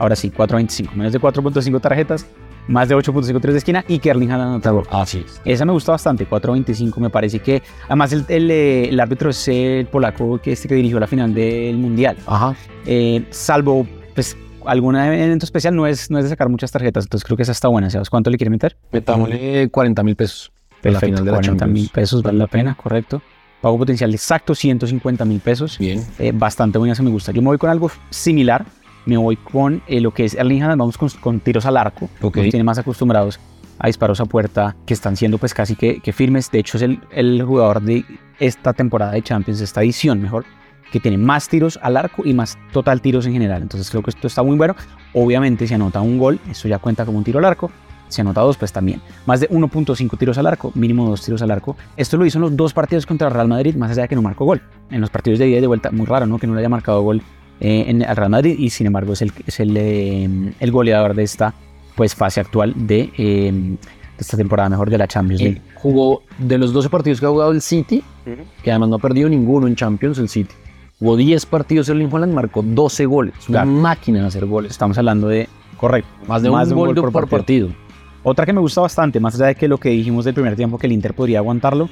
Ahora 0.00 0.16
sí, 0.16 0.32
4.25. 0.32 0.94
Menos 0.94 1.12
de 1.12 1.20
4.5 1.20 1.80
tarjetas 1.80 2.26
más 2.68 2.88
de 2.88 2.96
8.53 2.96 3.40
de 3.40 3.58
esquina 3.58 3.84
y 3.88 3.98
que 3.98 4.10
Erling 4.10 4.30
Haaland 4.30 4.64
anotó 4.64 4.82
Así 4.90 5.24
es. 5.26 5.40
Esa 5.44 5.64
me 5.64 5.72
gusta 5.72 5.92
bastante, 5.92 6.28
4.25 6.28 6.96
me 6.98 7.10
parece 7.10 7.40
que, 7.40 7.62
además 7.86 8.12
el, 8.12 8.24
el, 8.28 8.50
eh, 8.50 8.88
el, 8.88 9.00
árbitro 9.00 9.30
es 9.30 9.48
el 9.48 9.86
polaco 9.86 10.38
que 10.38 10.52
este 10.52 10.68
que 10.68 10.74
dirigió 10.74 11.00
la 11.00 11.06
final 11.06 11.34
del 11.34 11.76
Mundial. 11.76 12.16
Ajá. 12.26 12.54
Eh, 12.86 13.24
salvo, 13.30 13.86
pues, 14.14 14.36
algún 14.64 14.96
evento 14.96 15.44
especial 15.44 15.74
no 15.74 15.86
es, 15.86 16.10
no 16.10 16.18
es 16.18 16.24
de 16.24 16.30
sacar 16.30 16.48
muchas 16.48 16.70
tarjetas, 16.70 17.04
entonces 17.04 17.24
creo 17.24 17.36
que 17.36 17.42
esa 17.42 17.52
está 17.52 17.68
buena. 17.68 17.90
¿Sabes 17.90 18.08
cuánto 18.08 18.30
le 18.30 18.38
quiere 18.38 18.50
meter? 18.50 18.76
Metámosle 18.92 19.68
40 19.70 20.02
mil 20.02 20.16
pesos. 20.16 20.52
Perfecto, 20.80 20.92
la 20.92 21.00
final 21.00 21.24
de 21.24 21.30
40 21.30 21.66
mil 21.66 21.90
pesos 21.92 22.22
vale 22.22 22.38
la 22.38 22.46
pena, 22.46 22.74
correcto. 22.74 23.20
Pago 23.60 23.76
potencial 23.76 24.14
exacto 24.14 24.54
150 24.54 25.24
mil 25.26 25.40
pesos. 25.40 25.76
Bien. 25.78 26.02
Eh, 26.18 26.32
bastante 26.34 26.78
buena, 26.78 26.94
se 26.94 27.02
me 27.02 27.10
gusta. 27.10 27.32
Yo 27.32 27.42
me 27.42 27.48
voy 27.48 27.58
con 27.58 27.68
algo 27.68 27.90
similar, 28.08 28.64
me 29.10 29.16
voy 29.16 29.34
con 29.34 29.82
eh, 29.88 30.00
lo 30.00 30.12
que 30.12 30.24
es 30.24 30.34
Erling 30.34 30.62
Haaland, 30.62 30.78
vamos 30.78 30.96
con, 30.96 31.40
tiros 31.40 31.66
al 31.66 31.76
arco, 31.76 32.08
okay. 32.22 32.44
nos 32.44 32.50
tiene 32.50 32.62
más 32.62 32.78
acostumbrados 32.78 33.40
a 33.80 33.88
disparos 33.88 34.20
a 34.20 34.24
puerta 34.24 34.76
que 34.86 34.94
están 34.94 35.16
siendo 35.16 35.36
pues 35.36 35.52
casi 35.52 35.74
que, 35.74 36.12
firmes, 36.12 36.48
de 36.52 36.60
hecho 36.60 36.76
es 36.76 36.84
el, 36.84 37.00
el, 37.10 37.42
jugador 37.42 37.82
de 37.82 38.04
esta 38.38 38.72
temporada 38.72 39.10
de 39.10 39.22
Champions, 39.22 39.60
esta 39.60 39.82
edición 39.82 40.22
mejor, 40.22 40.44
que 40.92 41.00
tiene 41.00 41.18
más 41.18 41.48
tiros 41.48 41.76
al 41.82 41.96
arco 41.96 42.22
y 42.24 42.34
más 42.34 42.56
total 42.72 43.00
tiros 43.00 43.26
en 43.26 43.32
general, 43.32 43.62
entonces 43.62 43.90
creo 43.90 44.00
que 44.04 44.10
esto 44.10 44.28
está 44.28 44.44
muy 44.44 44.56
bueno, 44.56 44.76
obviamente 45.12 45.66
si 45.66 45.74
anota 45.74 46.00
un 46.00 46.16
gol, 46.16 46.38
eso 46.48 46.68
ya 46.68 46.78
cuenta 46.78 47.04
como 47.04 47.18
un 47.18 47.24
tiro 47.24 47.40
al 47.40 47.46
arco, 47.46 47.68
si 48.06 48.20
anota 48.20 48.40
dos, 48.40 48.56
pues 48.56 48.72
también. 48.72 49.00
Más 49.24 49.38
de 49.38 49.48
1.5 49.50 50.18
tiros 50.18 50.36
al 50.36 50.48
arco, 50.48 50.72
mínimo 50.74 51.08
dos 51.08 51.24
tiros 51.24 51.42
al 51.42 51.50
arco. 51.52 51.76
Esto 51.96 52.16
lo 52.16 52.26
hizo 52.26 52.38
en 52.38 52.42
los 52.42 52.56
dos 52.56 52.72
partidos 52.72 53.06
contra 53.06 53.28
el 53.28 53.34
Real 53.34 53.46
Madrid, 53.46 53.76
más 53.76 53.92
allá 53.92 54.02
de 54.02 54.08
que 54.08 54.16
no 54.16 54.22
marcó 54.22 54.44
gol. 54.44 54.60
En 54.90 55.00
los 55.00 55.10
partidos 55.10 55.38
de 55.38 55.48
ida 55.48 55.58
y 55.58 55.60
de 55.60 55.68
vuelta, 55.68 55.92
muy 55.92 56.06
raro, 56.06 56.26
¿no? 56.26 56.36
Que 56.36 56.48
no 56.48 56.54
le 56.54 56.58
haya 56.58 56.68
marcado 56.68 57.02
gol 57.02 57.22
eh, 57.60 57.84
en 57.88 58.02
el 58.02 58.16
Real 58.16 58.30
Madrid 58.30 58.56
y 58.58 58.70
sin 58.70 58.86
embargo 58.86 59.12
es 59.12 59.22
el, 59.22 59.32
es 59.46 59.60
el, 59.60 59.76
eh, 59.76 60.52
el 60.58 60.72
goleador 60.72 61.14
de 61.14 61.22
esta 61.22 61.54
pues, 61.94 62.14
fase 62.14 62.40
actual 62.40 62.74
de, 62.74 63.10
eh, 63.18 63.76
esta 64.18 64.36
temporada 64.36 64.68
mejor 64.68 64.90
de 64.90 64.98
la 64.98 65.06
Champions 65.06 65.42
League. 65.42 65.62
Jugó 65.74 66.22
de 66.38 66.58
los 66.58 66.72
12 66.72 66.88
partidos 66.88 67.20
que 67.20 67.26
ha 67.26 67.30
jugado 67.30 67.52
el 67.52 67.62
City, 67.62 68.02
que 68.62 68.70
además 68.70 68.90
no 68.90 68.96
ha 68.96 68.98
perdido 68.98 69.28
ninguno 69.28 69.66
en 69.66 69.76
Champions, 69.76 70.18
el 70.18 70.28
City. 70.28 70.54
Jugó 70.98 71.16
10 71.16 71.46
partidos 71.46 71.88
el 71.88 72.08
Holland, 72.10 72.34
marcó 72.34 72.62
12 72.62 73.06
goles. 73.06 73.34
Una 73.48 73.64
máquina 73.64 74.20
de 74.20 74.26
hacer 74.26 74.44
goles. 74.44 74.72
Estamos 74.72 74.98
hablando 74.98 75.28
de, 75.28 75.48
correcto, 75.78 76.10
más 76.26 76.42
de 76.42 76.50
un, 76.50 76.74
gol, 76.74 76.94
por, 76.94 77.28
partido. 77.28 77.70
Otra 78.22 78.44
que 78.44 78.52
me 78.52 78.60
gusta 78.60 78.82
bastante, 78.82 79.18
más 79.18 79.34
allá 79.34 79.46
de 79.46 79.54
que 79.54 79.66
lo 79.66 79.78
que 79.78 79.88
dijimos 79.88 80.26
del 80.26 80.34
primer 80.34 80.56
tiempo, 80.56 80.76
que 80.76 80.86
el 80.86 80.92
Inter 80.92 81.14
podría 81.14 81.38
aguantarlo, 81.38 81.88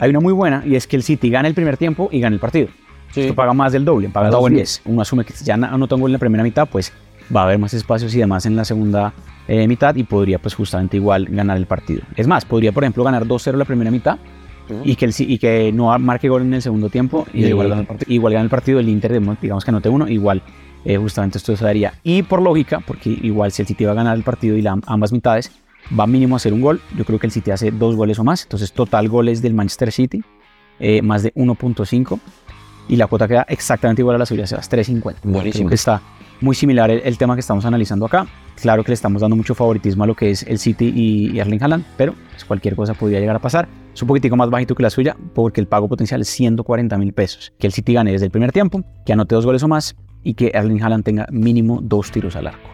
hay 0.00 0.10
una 0.10 0.18
muy 0.18 0.32
buena 0.32 0.64
y 0.66 0.74
es 0.74 0.88
que 0.88 0.96
el 0.96 1.04
City 1.04 1.30
gana 1.30 1.46
el 1.46 1.54
primer 1.54 1.76
tiempo 1.76 2.08
y 2.10 2.18
gana 2.18 2.34
el 2.34 2.40
partido. 2.40 2.68
Esto 3.14 3.34
paga 3.34 3.52
más 3.52 3.72
del 3.72 3.84
doble, 3.84 4.08
paga 4.08 4.30
2.10. 4.30 4.82
Uno 4.86 5.02
asume 5.02 5.24
que 5.24 5.34
ya 5.42 5.54
anotó 5.54 5.96
un 5.96 6.02
gol 6.02 6.10
en 6.10 6.14
la 6.14 6.18
primera 6.18 6.42
mitad, 6.42 6.68
pues 6.68 6.92
va 7.34 7.42
a 7.42 7.44
haber 7.44 7.58
más 7.58 7.74
espacios 7.74 8.14
y 8.14 8.18
demás 8.18 8.46
en 8.46 8.56
la 8.56 8.64
segunda 8.64 9.12
eh, 9.48 9.66
mitad 9.68 9.94
y 9.94 10.04
podría 10.04 10.38
pues 10.38 10.54
justamente 10.54 10.96
igual 10.96 11.26
ganar 11.26 11.56
el 11.56 11.66
partido. 11.66 12.02
Es 12.16 12.26
más, 12.26 12.44
podría 12.44 12.72
por 12.72 12.84
ejemplo 12.84 13.04
ganar 13.04 13.24
2-0 13.24 13.56
la 13.56 13.64
primera 13.64 13.90
mitad 13.90 14.18
y, 14.84 14.96
que 14.96 15.04
el, 15.04 15.14
y 15.18 15.38
que 15.38 15.72
no 15.72 15.96
marque 15.98 16.28
gol 16.28 16.42
en 16.42 16.54
el 16.54 16.62
segundo 16.62 16.88
tiempo. 16.88 17.26
Y 17.32 17.46
igual 17.46 17.68
gana 17.68 17.82
el 17.82 17.86
partido. 17.86 18.12
Igual 18.12 18.32
gana 18.32 18.44
el 18.44 18.50
partido, 18.50 18.80
el 18.80 18.88
Inter, 18.88 19.20
digamos 19.40 19.64
que 19.64 19.70
anote 19.70 19.88
uno, 19.88 20.08
igual 20.08 20.42
eh, 20.84 20.96
justamente 20.96 21.38
esto 21.38 21.56
se 21.56 21.64
daría. 21.64 21.94
Y 22.02 22.22
por 22.22 22.42
lógica, 22.42 22.80
porque 22.80 23.10
igual 23.10 23.52
si 23.52 23.62
el 23.62 23.68
City 23.68 23.84
va 23.84 23.92
a 23.92 23.94
ganar 23.94 24.16
el 24.16 24.22
partido 24.22 24.56
y 24.56 24.62
la, 24.62 24.78
ambas 24.86 25.12
mitades, 25.12 25.50
va 25.98 26.06
mínimo 26.06 26.34
a 26.34 26.38
hacer 26.38 26.52
un 26.52 26.60
gol. 26.60 26.80
Yo 26.96 27.04
creo 27.04 27.18
que 27.18 27.26
el 27.26 27.32
City 27.32 27.50
hace 27.50 27.70
dos 27.70 27.96
goles 27.96 28.18
o 28.18 28.24
más. 28.24 28.42
Entonces, 28.44 28.72
total 28.72 29.08
goles 29.08 29.42
del 29.42 29.54
Manchester 29.54 29.92
City, 29.92 30.22
eh, 30.78 31.02
más 31.02 31.22
de 31.22 31.32
1.5. 31.34 32.18
Y 32.88 32.96
la 32.96 33.06
cuota 33.06 33.26
queda 33.26 33.46
exactamente 33.48 34.02
igual 34.02 34.16
a 34.16 34.18
la 34.18 34.26
suya, 34.26 34.46
Sebas, 34.46 34.70
3.50. 34.70 35.16
Buenísimo. 35.22 35.68
Que 35.68 35.74
está 35.74 36.02
muy 36.40 36.54
similar 36.54 36.90
el, 36.90 37.18
tema 37.18 37.34
que 37.34 37.40
estamos 37.40 37.64
analizando 37.64 38.06
acá. 38.06 38.26
Claro 38.60 38.84
que 38.84 38.90
le 38.90 38.94
estamos 38.94 39.22
dando 39.22 39.36
mucho 39.36 39.54
favoritismo 39.54 40.04
a 40.04 40.06
lo 40.06 40.14
que 40.14 40.30
es 40.30 40.42
el 40.42 40.58
City 40.58 40.92
y, 40.94 41.38
Erling 41.38 41.62
Haaland, 41.62 41.84
pero 41.96 42.14
pues, 42.30 42.44
cualquier 42.44 42.76
cosa 42.76 42.94
podría 42.94 43.20
llegar 43.20 43.36
a 43.36 43.38
pasar. 43.38 43.68
Es 43.92 44.02
un 44.02 44.08
poquitico 44.08 44.36
más 44.36 44.50
bajito 44.50 44.74
que 44.74 44.82
la 44.82 44.90
suya 44.90 45.16
porque 45.34 45.60
el 45.60 45.66
pago 45.66 45.88
potencial 45.88 46.20
es 46.20 46.28
140 46.28 46.98
mil 46.98 47.12
pesos. 47.12 47.52
Que 47.58 47.66
el 47.66 47.72
City 47.72 47.94
gane 47.94 48.12
desde 48.12 48.26
el 48.26 48.30
primer 48.30 48.52
tiempo, 48.52 48.84
que 49.06 49.12
anote 49.12 49.34
dos 49.34 49.46
goles 49.46 49.62
o 49.62 49.68
más 49.68 49.96
y 50.22 50.34
que 50.34 50.50
Erling 50.54 50.82
Haaland 50.82 51.04
tenga 51.04 51.26
mínimo 51.30 51.80
dos 51.82 52.10
tiros 52.10 52.36
al 52.36 52.48
arco. 52.48 52.70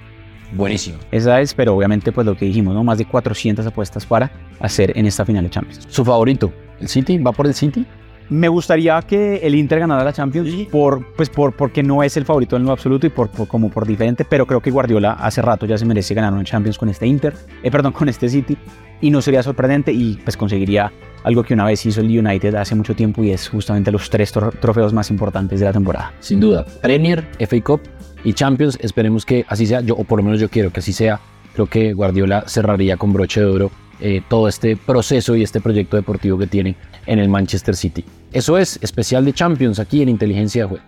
Buenísimo. 0.52 0.98
Esa 1.12 1.40
es, 1.40 1.54
pero 1.54 1.76
obviamente 1.76 2.10
pues 2.12 2.26
lo 2.26 2.36
que 2.36 2.46
dijimos, 2.46 2.74
¿no? 2.74 2.82
Más 2.82 2.98
de 2.98 3.04
400 3.04 3.64
apuestas 3.66 4.04
para 4.04 4.32
hacer 4.58 4.96
en 4.96 5.06
esta 5.06 5.24
final 5.24 5.44
de 5.44 5.50
Champions. 5.50 5.86
¿Su 5.88 6.04
favorito? 6.04 6.52
¿El 6.80 6.88
City? 6.88 7.18
¿Va 7.18 7.32
por 7.32 7.46
el 7.46 7.54
City? 7.54 7.86
Me 8.30 8.46
gustaría 8.46 9.02
que 9.02 9.38
el 9.38 9.56
Inter 9.56 9.80
ganara 9.80 10.04
la 10.04 10.12
Champions 10.12 10.48
por, 10.70 11.04
pues 11.16 11.28
por, 11.28 11.52
porque 11.52 11.82
no 11.82 12.04
es 12.04 12.16
el 12.16 12.24
favorito 12.24 12.56
en 12.56 12.64
lo 12.64 12.70
absoluto 12.70 13.04
y 13.04 13.10
por, 13.10 13.28
como 13.48 13.70
por 13.70 13.84
diferente, 13.84 14.24
pero 14.24 14.46
creo 14.46 14.60
que 14.60 14.70
Guardiola 14.70 15.14
hace 15.14 15.42
rato 15.42 15.66
ya 15.66 15.76
se 15.76 15.84
merece 15.84 16.14
ganar 16.14 16.32
una 16.32 16.44
Champions 16.44 16.78
con 16.78 16.88
este 16.88 17.08
Inter, 17.08 17.34
eh, 17.64 17.72
perdón, 17.72 17.92
con 17.92 18.08
este 18.08 18.28
City 18.28 18.56
y 19.00 19.10
no 19.10 19.20
sería 19.20 19.42
sorprendente 19.42 19.92
y 19.92 20.14
pues 20.22 20.36
conseguiría 20.36 20.92
algo 21.24 21.42
que 21.42 21.54
una 21.54 21.64
vez 21.64 21.84
hizo 21.84 22.00
el 22.02 22.06
United 22.06 22.54
hace 22.54 22.76
mucho 22.76 22.94
tiempo 22.94 23.24
y 23.24 23.32
es 23.32 23.48
justamente 23.48 23.90
los 23.90 24.08
tres 24.08 24.32
trofeos 24.32 24.92
más 24.92 25.10
importantes 25.10 25.58
de 25.58 25.66
la 25.66 25.72
temporada. 25.72 26.12
Sin 26.20 26.38
duda, 26.38 26.64
Premier, 26.80 27.26
FA 27.40 27.60
Cup 27.62 27.80
y 28.22 28.32
Champions, 28.32 28.78
esperemos 28.80 29.26
que 29.26 29.44
así 29.48 29.66
sea, 29.66 29.80
yo, 29.80 29.96
o 29.96 30.04
por 30.04 30.20
lo 30.20 30.22
menos 30.22 30.38
yo 30.38 30.48
quiero 30.48 30.72
que 30.72 30.78
así 30.78 30.92
sea, 30.92 31.18
creo 31.52 31.66
que 31.66 31.94
Guardiola 31.94 32.44
cerraría 32.46 32.96
con 32.96 33.12
broche 33.12 33.40
de 33.40 33.46
oro 33.46 33.70
eh, 33.98 34.22
todo 34.28 34.46
este 34.46 34.76
proceso 34.76 35.34
y 35.34 35.42
este 35.42 35.60
proyecto 35.60 35.96
deportivo 35.96 36.38
que 36.38 36.46
tiene 36.46 36.76
en 37.06 37.18
el 37.18 37.28
Manchester 37.28 37.74
City. 37.74 38.04
Eso 38.32 38.56
es 38.58 38.78
especial 38.80 39.24
de 39.24 39.32
Champions 39.32 39.80
aquí 39.80 40.02
en 40.02 40.08
Inteligencia 40.08 40.62
de 40.62 40.68
Juego. 40.68 40.84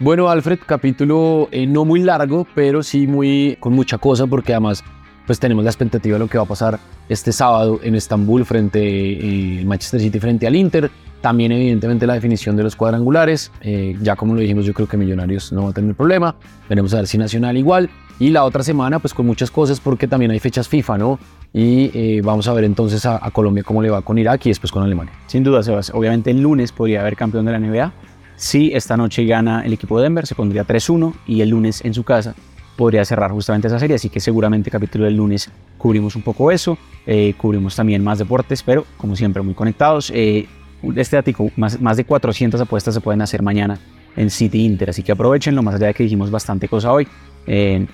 Bueno, 0.00 0.28
Alfred, 0.28 0.58
capítulo 0.66 1.48
eh, 1.52 1.66
no 1.66 1.84
muy 1.84 2.00
largo, 2.00 2.48
pero 2.54 2.82
sí 2.82 3.06
muy 3.06 3.56
con 3.60 3.74
mucha 3.74 3.98
cosa, 3.98 4.26
porque 4.26 4.52
además 4.52 4.82
pues 5.26 5.38
tenemos 5.38 5.62
la 5.62 5.70
expectativa 5.70 6.14
de 6.14 6.18
lo 6.18 6.26
que 6.26 6.38
va 6.38 6.44
a 6.44 6.48
pasar 6.48 6.80
este 7.08 7.30
sábado 7.30 7.78
en 7.84 7.94
Estambul 7.94 8.44
frente 8.44 8.80
eh, 8.80 9.64
Manchester 9.64 10.00
City 10.00 10.18
frente 10.18 10.48
al 10.48 10.56
Inter. 10.56 10.90
También 11.20 11.52
evidentemente 11.52 12.06
la 12.08 12.14
definición 12.14 12.56
de 12.56 12.64
los 12.64 12.74
cuadrangulares. 12.74 13.52
ya 14.00 14.16
como 14.16 14.34
lo 14.34 14.40
dijimos, 14.40 14.64
yo 14.64 14.72
creo 14.72 14.88
que 14.88 14.96
Millonarios 14.96 15.52
no 15.52 15.64
va 15.64 15.70
a 15.70 15.72
tener 15.74 15.94
problema. 15.94 16.34
Veremos 16.68 16.94
a 16.94 16.96
ver 16.96 17.06
si 17.06 17.18
Nacional 17.18 17.58
igual. 17.58 17.90
Y 18.18 18.30
la 18.30 18.44
otra 18.44 18.62
semana, 18.62 18.98
pues 18.98 19.12
con 19.12 19.26
muchas 19.26 19.50
cosas, 19.50 19.80
porque 19.80 20.08
también 20.08 20.30
hay 20.30 20.38
fechas 20.38 20.66
FIFA, 20.66 20.98
¿no? 20.98 21.18
Y 21.52 21.90
eh, 21.94 22.20
vamos 22.22 22.46
a 22.46 22.52
ver 22.52 22.64
entonces 22.64 23.04
a, 23.06 23.18
Colombia 23.32 23.64
cómo 23.64 23.82
le 23.82 23.90
va 23.90 24.02
con 24.02 24.18
Irak 24.18 24.46
y 24.46 24.50
después 24.50 24.70
con 24.70 24.82
Alemania. 24.82 25.12
Sin 25.26 25.42
duda, 25.42 25.62
Sebas. 25.62 25.90
Obviamente 25.90 26.30
el 26.30 26.40
lunes 26.40 26.72
podría 26.72 27.00
haber 27.00 27.16
campeón 27.16 27.44
de 27.44 27.52
la 27.52 27.58
NBA. 27.58 27.92
Si 28.36 28.72
esta 28.72 28.96
noche 28.96 29.24
gana 29.24 29.62
el 29.64 29.72
equipo 29.72 29.98
de 29.98 30.04
Denver, 30.04 30.26
se 30.26 30.34
pondría 30.34 30.66
3-1 30.66 31.12
y 31.26 31.40
el 31.40 31.50
lunes 31.50 31.84
en 31.84 31.92
su 31.92 32.04
casa 32.04 32.34
podría 32.76 33.04
cerrar 33.04 33.32
justamente 33.32 33.66
esa 33.66 33.78
serie. 33.78 33.96
Así 33.96 34.08
que 34.08 34.20
seguramente 34.20 34.70
capítulo 34.70 35.04
del 35.04 35.16
lunes 35.16 35.50
cubrimos 35.76 36.14
un 36.14 36.22
poco 36.22 36.50
eso. 36.50 36.78
Eh, 37.06 37.34
cubrimos 37.36 37.74
también 37.74 38.02
más 38.04 38.18
deportes, 38.18 38.62
pero 38.62 38.86
como 38.96 39.16
siempre 39.16 39.42
muy 39.42 39.54
conectados. 39.54 40.12
Eh, 40.14 40.46
este 40.96 41.18
ático, 41.18 41.50
más, 41.56 41.96
de 41.96 42.04
400 42.04 42.60
apuestas 42.60 42.94
se 42.94 43.00
pueden 43.00 43.20
hacer 43.22 43.42
mañana 43.42 43.78
en 44.16 44.30
City 44.30 44.64
Inter. 44.64 44.90
Así 44.90 45.02
que 45.02 45.12
aprovechenlo, 45.12 45.62
más 45.62 45.74
allá 45.74 45.88
de 45.88 45.94
que 45.94 46.04
dijimos 46.04 46.30
bastante 46.30 46.68
cosa 46.68 46.92
hoy. 46.92 47.08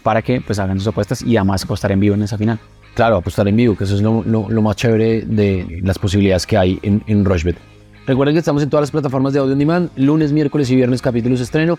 Para 0.02 0.20
que 0.20 0.42
pues 0.42 0.58
hagan 0.58 0.78
sus 0.78 0.88
apuestas 0.88 1.22
y 1.22 1.36
además 1.36 1.64
apostar 1.64 1.90
en 1.90 2.00
vivo 2.00 2.14
en 2.14 2.22
esa 2.22 2.36
final. 2.36 2.60
Claro, 2.96 3.18
apostar 3.18 3.46
en 3.46 3.56
vivo, 3.56 3.76
que 3.76 3.84
eso 3.84 3.94
es 3.94 4.00
lo, 4.00 4.62
más 4.62 4.74
chévere 4.74 5.20
de 5.20 5.80
las 5.82 5.98
posibilidades 5.98 6.46
que 6.46 6.56
hay 6.56 6.78
en, 6.82 7.02
en 7.06 7.26
Rochebet. 7.26 7.58
Recuerden 8.06 8.34
que 8.34 8.38
estamos 8.38 8.62
en 8.62 8.70
todas 8.70 8.84
las 8.84 8.90
plataformas 8.90 9.34
de 9.34 9.38
audio 9.38 9.52
on 9.52 9.58
demand, 9.58 9.90
lunes, 9.96 10.32
miércoles 10.32 10.70
y 10.70 10.76
viernes 10.76 11.02
capítulos 11.02 11.42
estreno. 11.42 11.78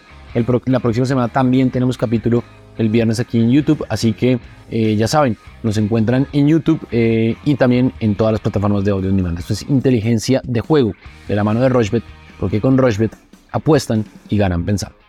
La 0.66 0.80
próxima 0.80 1.08
semana 1.08 1.28
también 1.28 1.72
tenemos 1.72 1.98
capítulo 1.98 2.44
el 2.78 2.90
viernes 2.90 3.20
aquí 3.20 3.40
en 3.40 3.50
YouTube, 3.50 3.84
así 3.90 4.14
que 4.14 4.38
eh, 4.70 4.96
ya 4.96 5.08
saben, 5.08 5.38
nos 5.64 5.78
encuentran 5.78 6.28
en 6.34 6.50
YouTube 6.50 6.86
eh, 6.92 7.36
y 7.46 7.56
también 7.56 7.94
en 8.00 8.14
todas 8.14 8.34
las 8.34 8.42
plataformas 8.42 8.84
de 8.84 8.92
audio 8.92 9.10
on 9.10 9.18
demand. 9.18 9.40
Esto 9.40 9.54
es 9.54 9.64
inteligencia 9.64 10.44
de 10.44 10.62
juego 10.62 10.94
de 11.28 11.36
la 11.36 11.44
mano 11.44 11.62
de 11.62 11.70
Rochebet, 11.70 12.04
porque 12.40 12.62
con 12.62 12.78
Rochebet 12.78 13.18
apuestan 13.52 14.06
y 14.30 14.38
ganan 14.38 14.64
pensando. 14.66 15.07